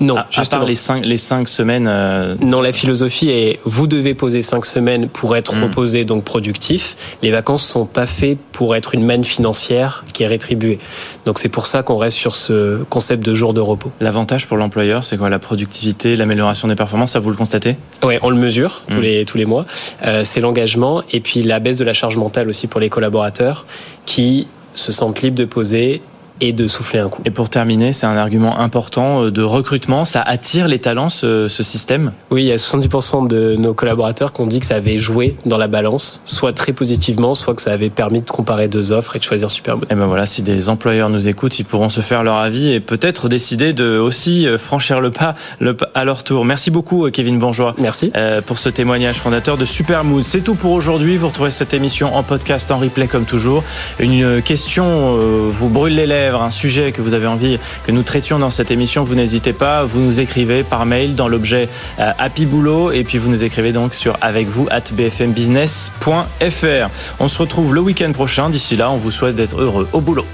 Non, 0.00 0.16
à, 0.16 0.26
à 0.36 0.44
part 0.44 0.64
les 0.64 0.74
cinq, 0.74 1.04
les 1.04 1.16
cinq 1.16 1.48
semaines. 1.48 1.86
Euh... 1.88 2.34
Non, 2.40 2.60
la 2.60 2.72
philosophie 2.72 3.30
est 3.30 3.58
vous 3.64 3.86
devez 3.86 4.14
poser 4.14 4.42
cinq 4.42 4.64
semaines 4.64 5.08
pour 5.08 5.36
être 5.36 5.54
mm. 5.54 5.62
reposé, 5.64 6.04
donc 6.04 6.24
productif. 6.24 6.96
Les 7.22 7.30
vacances 7.30 7.66
sont 7.66 7.86
pas 7.86 8.06
faites 8.06 8.38
pour 8.52 8.76
être 8.76 8.94
une 8.94 9.04
manne 9.04 9.24
financière 9.24 10.04
qui 10.12 10.22
est 10.22 10.26
rétribuée. 10.26 10.78
Donc 11.26 11.38
c'est 11.38 11.48
pour 11.48 11.66
ça 11.66 11.82
qu'on 11.82 11.96
reste 11.96 12.16
sur 12.16 12.34
ce 12.34 12.82
concept 12.84 13.24
de 13.24 13.34
jour 13.34 13.54
de 13.54 13.60
repos. 13.60 13.90
L'avantage 14.00 14.46
pour 14.46 14.56
l'employeur, 14.56 15.04
c'est 15.04 15.16
quoi? 15.16 15.30
La 15.30 15.38
productivité, 15.38 16.16
l'amélioration 16.16 16.68
des 16.68 16.76
performances, 16.76 17.12
ça 17.12 17.20
vous 17.20 17.30
le 17.30 17.36
constatez? 17.36 17.76
Oui, 18.02 18.14
on 18.22 18.30
le 18.30 18.36
mesure 18.36 18.82
tous, 18.88 18.96
mm. 18.96 19.00
les, 19.00 19.24
tous 19.24 19.38
les 19.38 19.46
mois. 19.46 19.66
Euh, 20.04 20.22
c'est 20.24 20.40
l'engagement 20.40 21.02
et 21.12 21.20
puis 21.20 21.42
la 21.42 21.60
baisse 21.60 21.78
de 21.78 21.84
la 21.84 21.94
charge 21.94 22.16
mentale 22.16 22.48
aussi 22.48 22.66
pour 22.66 22.80
les 22.80 22.88
collaborateurs 22.88 23.66
qui 24.06 24.46
se 24.74 24.92
sentent 24.92 25.22
libres 25.22 25.36
de 25.36 25.44
poser 25.44 26.02
et 26.40 26.52
de 26.52 26.66
souffler 26.66 27.00
un 27.00 27.08
coup. 27.08 27.22
Et 27.24 27.30
pour 27.30 27.50
terminer, 27.50 27.92
c'est 27.92 28.06
un 28.06 28.16
argument 28.16 28.58
important 28.58 29.24
euh, 29.24 29.30
de 29.30 29.42
recrutement. 29.42 30.04
Ça 30.04 30.22
attire 30.22 30.68
les 30.68 30.78
talents, 30.78 31.08
ce, 31.08 31.48
ce 31.48 31.62
système? 31.62 32.12
Oui, 32.30 32.44
il 32.44 32.46
y 32.46 32.52
a 32.52 32.56
70% 32.56 33.26
de 33.26 33.56
nos 33.56 33.74
collaborateurs 33.74 34.32
qui 34.32 34.40
ont 34.40 34.46
dit 34.46 34.60
que 34.60 34.66
ça 34.66 34.76
avait 34.76 34.98
joué 34.98 35.36
dans 35.46 35.58
la 35.58 35.66
balance, 35.66 36.22
soit 36.24 36.52
très 36.52 36.72
positivement, 36.72 37.34
soit 37.34 37.54
que 37.54 37.62
ça 37.62 37.72
avait 37.72 37.90
permis 37.90 38.20
de 38.20 38.30
comparer 38.30 38.68
deux 38.68 38.92
offres 38.92 39.16
et 39.16 39.18
de 39.18 39.24
choisir 39.24 39.50
super 39.50 39.76
Et 39.90 39.94
ben 39.94 40.06
voilà, 40.06 40.26
si 40.26 40.42
des 40.42 40.68
employeurs 40.68 41.10
nous 41.10 41.28
écoutent, 41.28 41.58
ils 41.58 41.64
pourront 41.64 41.88
se 41.88 42.00
faire 42.00 42.22
leur 42.22 42.36
avis 42.36 42.72
et 42.72 42.80
peut-être 42.80 43.28
décider 43.28 43.72
de 43.72 43.98
aussi 43.98 44.46
euh, 44.46 44.58
franchir 44.58 45.00
le 45.00 45.10
pas, 45.10 45.34
le 45.60 45.76
à 45.94 46.04
leur 46.04 46.24
tour. 46.24 46.44
Merci 46.44 46.70
beaucoup, 46.70 47.06
euh, 47.06 47.10
Kevin 47.10 47.38
Bourgeois. 47.38 47.74
Merci. 47.78 48.12
Pour 48.46 48.58
ce 48.58 48.68
témoignage 48.68 49.16
fondateur 49.16 49.56
de 49.56 49.64
Supermood. 49.64 50.22
C'est 50.22 50.40
tout 50.40 50.54
pour 50.54 50.72
aujourd'hui. 50.72 51.16
Vous 51.16 51.28
retrouvez 51.28 51.50
cette 51.50 51.74
émission 51.74 52.14
en 52.14 52.22
podcast, 52.22 52.70
en 52.70 52.78
replay 52.78 53.06
comme 53.06 53.24
toujours. 53.24 53.62
Une 53.98 54.42
question 54.42 55.16
vous 55.48 55.68
brûle 55.68 55.94
les 55.94 56.06
un 56.34 56.50
sujet 56.50 56.92
que 56.92 57.02
vous 57.02 57.14
avez 57.14 57.26
envie 57.26 57.58
que 57.84 57.92
nous 57.92 58.02
traitions 58.02 58.38
dans 58.38 58.50
cette 58.50 58.70
émission, 58.70 59.04
vous 59.04 59.14
n'hésitez 59.14 59.52
pas, 59.52 59.84
vous 59.84 60.00
nous 60.00 60.20
écrivez 60.20 60.62
par 60.62 60.86
mail 60.86 61.14
dans 61.14 61.28
l'objet 61.28 61.68
euh, 61.98 62.12
Happy 62.18 62.46
Boulot 62.46 62.92
et 62.92 63.04
puis 63.04 63.18
vous 63.18 63.30
nous 63.30 63.44
écrivez 63.44 63.72
donc 63.72 63.94
sur 63.94 64.16
avec 64.20 64.48
vous 64.48 64.68
at 64.70 64.92
bfmbusiness.fr. 64.92 66.90
On 67.20 67.28
se 67.28 67.38
retrouve 67.38 67.74
le 67.74 67.80
week-end 67.80 68.12
prochain. 68.12 68.50
D'ici 68.50 68.76
là, 68.76 68.90
on 68.90 68.96
vous 68.96 69.10
souhaite 69.10 69.36
d'être 69.36 69.60
heureux 69.60 69.88
au 69.92 70.00
boulot. 70.00 70.26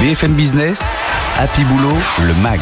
BFM 0.00 0.34
Business, 0.34 0.92
Happy 1.38 1.64
Boulot, 1.64 1.96
le 2.20 2.34
MAG. 2.42 2.60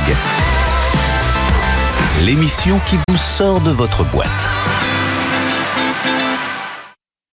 L'émission 2.22 2.80
qui 2.88 2.96
vous 3.08 3.16
sort 3.16 3.60
de 3.60 3.70
votre 3.70 4.04
boîte. 4.04 4.93